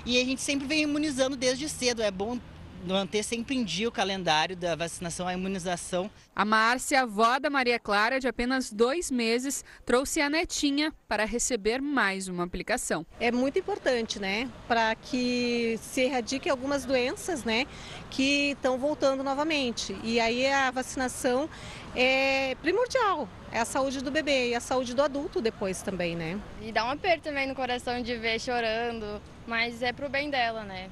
[0.06, 2.04] E a gente sempre vem imunizando desde cedo.
[2.04, 2.38] É bom
[2.86, 6.10] manter sempre em dia o calendário da vacinação, a imunização.
[6.36, 11.82] A Márcia, avó da Maria Clara, de apenas dois meses, trouxe a netinha para receber
[11.82, 13.06] mais uma aplicação.
[13.20, 14.50] É muito importante, né?
[14.68, 17.66] Para que se erradique algumas doenças, né?
[18.12, 19.96] Que estão voltando novamente.
[20.04, 21.50] E aí a vacinação
[21.96, 23.28] é primordial.
[23.52, 26.40] É a saúde do bebê e a saúde do adulto depois também, né?
[26.62, 30.64] E dá um aperto também no coração de ver chorando, mas é pro bem dela,
[30.64, 30.90] né?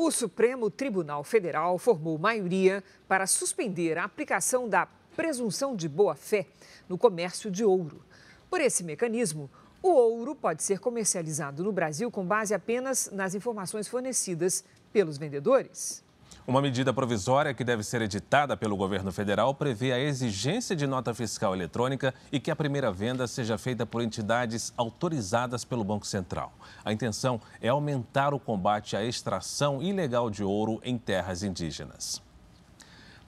[0.00, 4.86] O Supremo Tribunal Federal formou maioria para suspender a aplicação da
[5.16, 6.46] presunção de boa-fé
[6.88, 8.00] no comércio de ouro.
[8.48, 9.50] Por esse mecanismo,
[9.82, 16.04] o ouro pode ser comercializado no Brasil com base apenas nas informações fornecidas pelos vendedores.
[16.48, 21.12] Uma medida provisória que deve ser editada pelo governo federal prevê a exigência de nota
[21.12, 26.50] fiscal eletrônica e que a primeira venda seja feita por entidades autorizadas pelo Banco Central.
[26.82, 32.22] A intenção é aumentar o combate à extração ilegal de ouro em terras indígenas.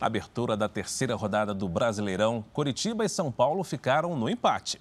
[0.01, 4.81] Na abertura da terceira rodada do Brasileirão, Curitiba e São Paulo ficaram no empate.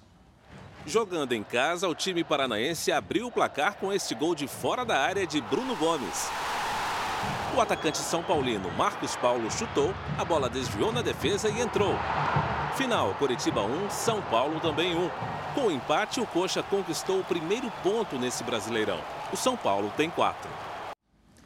[0.86, 4.96] Jogando em casa, o time paranaense abriu o placar com este gol de fora da
[4.96, 6.30] área de Bruno Gomes.
[7.56, 11.94] O atacante São Paulino Marcos Paulo chutou, a bola desviou na defesa e entrou.
[12.76, 15.10] Final: Curitiba 1, São Paulo também 1.
[15.54, 19.00] Com o empate, o Coxa conquistou o primeiro ponto nesse Brasileirão.
[19.32, 20.48] O São Paulo tem quatro.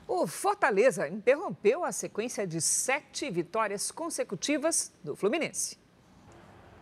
[0.06, 5.78] O Fortaleza interrompeu a sequência de sete vitórias consecutivas do Fluminense.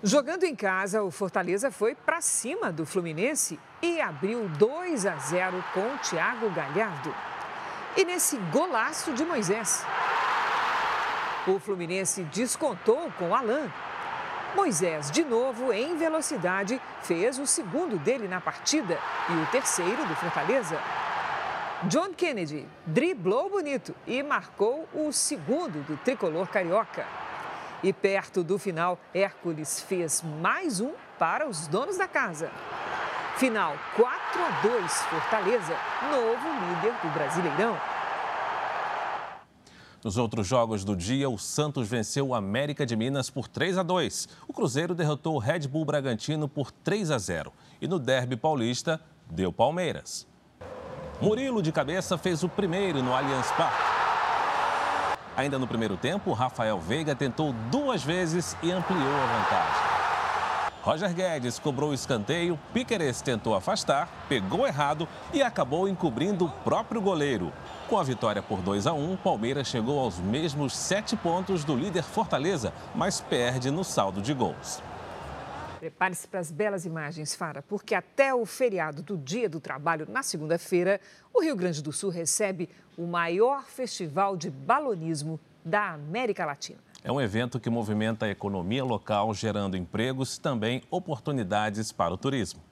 [0.02, 5.64] Jogando em casa, o Fortaleza foi para cima do Fluminense e abriu 2 a 0
[5.72, 7.14] com Thiago Galhardo
[7.96, 9.84] e nesse golaço de Moisés.
[11.46, 13.70] O Fluminense descontou com Alain.
[14.54, 20.14] Moisés, de novo em velocidade, fez o segundo dele na partida e o terceiro do
[20.14, 20.78] Fortaleza.
[21.84, 27.06] John Kennedy driblou bonito e marcou o segundo do tricolor carioca.
[27.82, 32.52] E perto do final, Hércules fez mais um para os donos da casa.
[33.36, 35.76] Final 4 a 2 Fortaleza,
[36.10, 37.76] novo líder do Brasileirão.
[40.02, 43.82] Nos outros jogos do dia, o Santos venceu o América de Minas por 3 a
[43.82, 44.28] 2.
[44.48, 47.52] O Cruzeiro derrotou o Red Bull Bragantino por 3 a 0.
[47.80, 50.26] E no Derby Paulista, deu Palmeiras.
[51.20, 53.92] Murilo de cabeça fez o primeiro no Allianz Parque.
[55.36, 59.91] Ainda no primeiro tempo, Rafael Veiga tentou duas vezes e ampliou a vantagem.
[60.82, 67.00] Roger Guedes cobrou o escanteio, Piqueres tentou afastar, pegou errado e acabou encobrindo o próprio
[67.00, 67.52] goleiro.
[67.88, 72.02] Com a vitória por 2 a 1, Palmeiras chegou aos mesmos sete pontos do líder
[72.02, 74.82] Fortaleza, mas perde no saldo de gols.
[75.78, 80.24] Prepare-se para as belas imagens, Fara, porque até o feriado do Dia do Trabalho, na
[80.24, 81.00] segunda-feira,
[81.32, 82.68] o Rio Grande do Sul recebe
[82.98, 86.80] o maior festival de balonismo da América Latina.
[87.04, 92.16] É um evento que movimenta a economia local, gerando empregos e também oportunidades para o
[92.16, 92.62] turismo.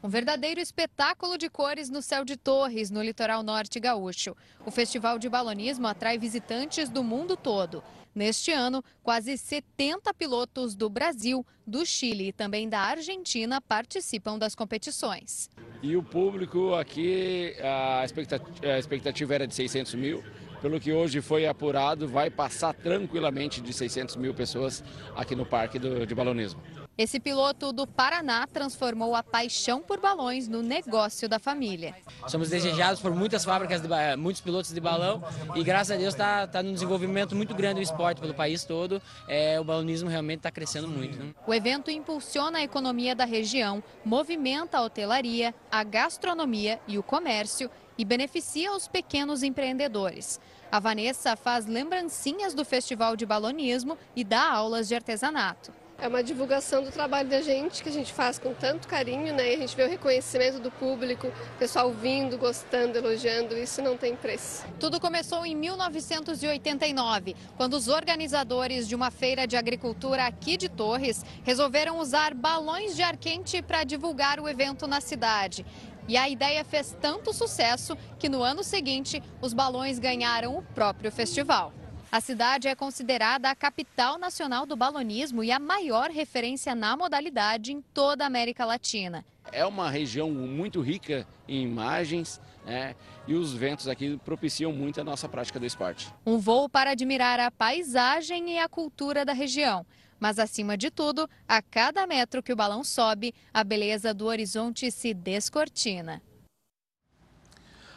[0.00, 4.36] Um verdadeiro espetáculo de cores no céu de Torres, no litoral norte gaúcho.
[4.64, 7.82] O Festival de Balonismo atrai visitantes do mundo todo.
[8.14, 14.54] Neste ano, quase 70 pilotos do Brasil, do Chile e também da Argentina participam das
[14.54, 15.50] competições.
[15.82, 20.22] E o público aqui, a expectativa, a expectativa era de 600 mil
[20.66, 24.82] pelo que hoje foi apurado, vai passar tranquilamente de 600 mil pessoas
[25.14, 26.60] aqui no Parque do, de Balonismo.
[26.98, 31.94] Esse piloto do Paraná transformou a paixão por balões no negócio da família.
[32.26, 35.22] Somos desejados por muitas fábricas, de, muitos pilotos de balão
[35.54, 39.00] e graças a Deus está tá num desenvolvimento muito grande o esporte pelo país todo.
[39.28, 41.16] É, o balonismo realmente está crescendo muito.
[41.16, 41.32] Né?
[41.46, 47.70] O evento impulsiona a economia da região, movimenta a hotelaria, a gastronomia e o comércio
[47.98, 50.40] e beneficia os pequenos empreendedores.
[50.70, 55.72] A Vanessa faz lembrancinhas do Festival de Balonismo e dá aulas de artesanato.
[55.98, 59.52] É uma divulgação do trabalho da gente, que a gente faz com tanto carinho, né?
[59.52, 63.96] E a gente vê o reconhecimento do público, o pessoal vindo, gostando, elogiando, isso não
[63.96, 64.66] tem preço.
[64.78, 71.24] Tudo começou em 1989, quando os organizadores de uma feira de agricultura aqui de Torres
[71.44, 75.64] resolveram usar balões de ar quente para divulgar o evento na cidade.
[76.08, 81.10] E a ideia fez tanto sucesso que no ano seguinte os balões ganharam o próprio
[81.10, 81.72] festival.
[82.10, 87.72] A cidade é considerada a capital nacional do balonismo e a maior referência na modalidade
[87.72, 89.24] em toda a América Latina.
[89.50, 92.94] É uma região muito rica em imagens né,
[93.26, 96.12] e os ventos aqui propiciam muito a nossa prática do esporte.
[96.24, 99.84] Um voo para admirar a paisagem e a cultura da região.
[100.18, 104.90] Mas, acima de tudo, a cada metro que o balão sobe, a beleza do horizonte
[104.90, 106.22] se descortina.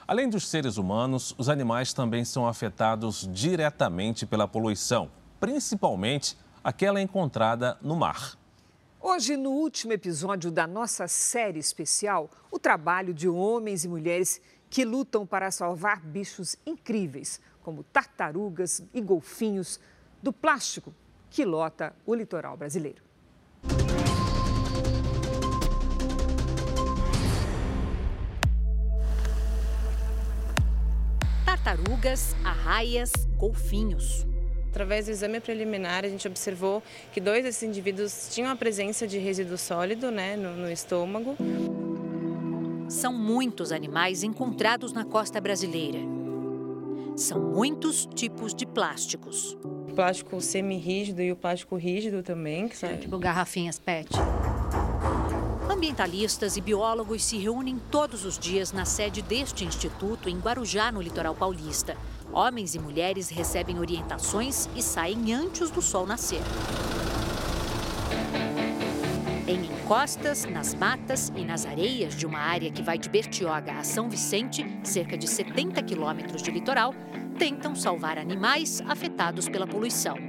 [0.07, 7.77] Além dos seres humanos, os animais também são afetados diretamente pela poluição, principalmente aquela encontrada
[7.81, 8.37] no mar.
[8.99, 14.83] Hoje, no último episódio da nossa série especial, o trabalho de homens e mulheres que
[14.83, 19.79] lutam para salvar bichos incríveis, como tartarugas e golfinhos,
[20.21, 20.93] do plástico
[21.29, 23.01] que lota o litoral brasileiro.
[31.45, 34.25] Tartarugas, arraias, golfinhos.
[34.69, 39.17] Através do exame preliminar, a gente observou que dois desses indivíduos tinham a presença de
[39.17, 41.35] resíduo sólido né, no, no estômago.
[42.87, 46.18] São muitos animais encontrados na costa brasileira.
[47.19, 49.57] São muitos tipos de plásticos.
[49.89, 52.69] O plástico semi-rígido e o plástico rígido também.
[52.69, 52.95] Que são...
[52.95, 54.07] Tipo garrafinhas PET.
[55.69, 61.01] Ambientalistas e biólogos se reúnem todos os dias na sede deste instituto em Guarujá, no
[61.01, 61.97] litoral paulista.
[62.31, 66.41] Homens e mulheres recebem orientações e saem antes do sol nascer.
[69.89, 73.83] Em encostas, nas matas e nas areias de uma área que vai de Bertioga a
[73.83, 76.93] São Vicente, cerca de 70 quilômetros de litoral,
[77.39, 80.28] tentam salvar animais afetados pela poluição.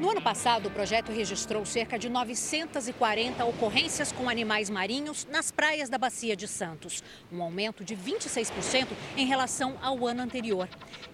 [0.00, 5.90] No ano passado, o projeto registrou cerca de 940 ocorrências com animais marinhos nas praias
[5.90, 10.66] da Bacia de Santos, um aumento de 26% em relação ao ano anterior.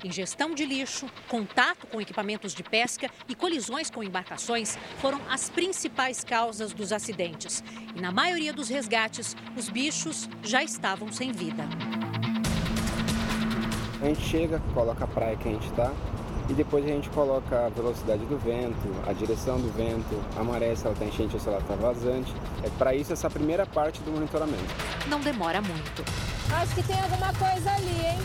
[0.04, 6.22] Ingestão de lixo, contato com equipamentos de pesca e colisões com embarcações foram as principais
[6.22, 7.64] causas dos acidentes.
[7.96, 11.64] E na maioria dos resgates, os bichos já estavam sem vida.
[14.00, 15.92] A gente chega, coloca a praia que a gente está,
[16.48, 18.76] e depois a gente coloca a velocidade do vento,
[19.06, 22.32] a direção do vento, a maré se ela está enchente ou se ela está vazante.
[22.62, 24.74] É para isso essa primeira parte do monitoramento.
[25.08, 26.04] Não demora muito.
[26.52, 28.18] Acho que tem alguma coisa ali, hein?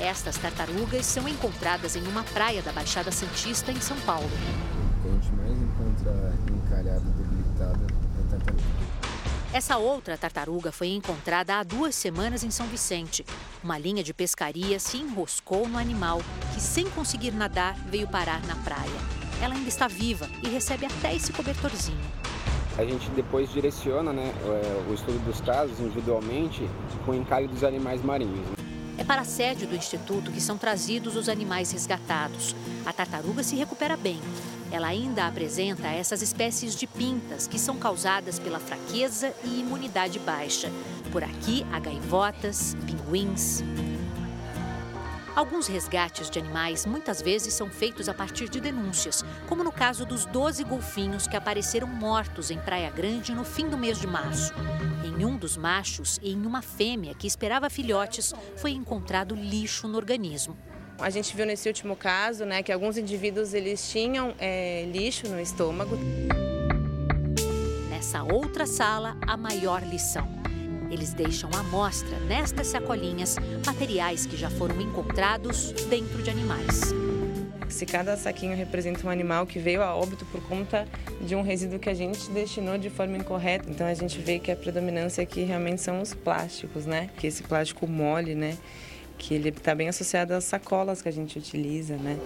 [0.00, 4.26] Estas tartarugas são encontradas em uma praia da Baixada Santista, em São Paulo.
[4.26, 7.86] O que a gente mais encontra encalhada, debilitada,
[8.18, 8.62] é tartaruga.
[9.56, 13.24] Essa outra tartaruga foi encontrada há duas semanas em São Vicente.
[13.64, 16.20] Uma linha de pescaria se enroscou no animal,
[16.52, 18.84] que, sem conseguir nadar, veio parar na praia.
[19.40, 21.96] Ela ainda está viva e recebe até esse cobertorzinho.
[22.76, 24.30] A gente depois direciona né,
[24.90, 26.68] o estudo dos casos individualmente
[27.06, 28.46] com o encalhe dos animais marinhos.
[28.98, 32.54] É para a sede do Instituto que são trazidos os animais resgatados.
[32.84, 34.20] A tartaruga se recupera bem,
[34.70, 40.70] ela ainda apresenta essas espécies de pintas que são causadas pela fraqueza e imunidade baixa.
[41.12, 43.62] Por aqui há gaivotas, pinguins.
[45.36, 50.06] Alguns resgates de animais muitas vezes são feitos a partir de denúncias, como no caso
[50.06, 54.54] dos 12 golfinhos que apareceram mortos em Praia Grande no fim do mês de março.
[55.04, 59.98] Em um dos machos e em uma fêmea que esperava filhotes, foi encontrado lixo no
[59.98, 60.56] organismo.
[60.98, 65.38] A gente viu nesse último caso né, que alguns indivíduos eles tinham é, lixo no
[65.38, 65.98] estômago.
[67.90, 70.26] Nessa outra sala, a maior lição.
[70.90, 73.36] Eles deixam à mostra, nestas sacolinhas,
[73.66, 76.80] materiais que já foram encontrados dentro de animais.
[77.68, 80.86] Se cada saquinho representa um animal que veio a óbito por conta
[81.20, 84.50] de um resíduo que a gente destinou de forma incorreta, então a gente vê que
[84.50, 87.10] a predominância aqui realmente são os plásticos, né?
[87.18, 88.56] Que esse plástico mole, né?
[89.18, 92.18] Que ele está bem associado às sacolas que a gente utiliza, né?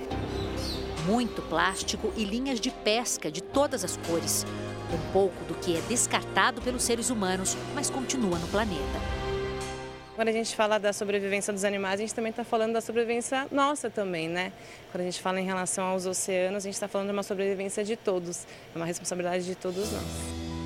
[1.07, 4.45] Muito plástico e linhas de pesca de todas as cores.
[4.93, 9.21] Um pouco do que é descartado pelos seres humanos, mas continua no planeta.
[10.17, 13.47] Quando a gente fala da sobrevivência dos animais, a gente também está falando da sobrevivência
[13.51, 14.53] nossa também, né?
[14.93, 17.83] Quando a gente fala em relação aos oceanos, a gente está falando de uma sobrevivência
[17.83, 20.60] de todos, é uma responsabilidade de todos nós.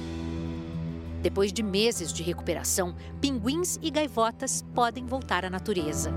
[1.24, 6.12] Depois de meses de recuperação, pinguins e gaivotas podem voltar à natureza.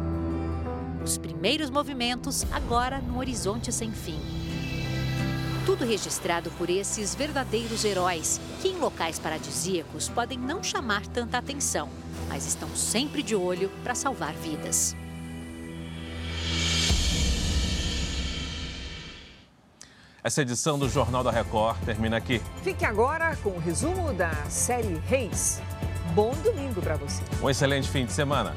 [1.01, 4.19] Os primeiros movimentos agora no horizonte sem fim.
[5.65, 11.87] Tudo registrado por esses verdadeiros heróis, que em locais paradisíacos podem não chamar tanta atenção,
[12.27, 14.93] mas estão sempre de olho para salvar vidas.
[20.27, 22.41] Essa edição do Jornal da Record termina aqui.
[22.61, 25.61] Fique agora com o resumo da série Reis.
[26.13, 27.23] Bom domingo para você.
[27.41, 28.53] Um excelente fim de semana.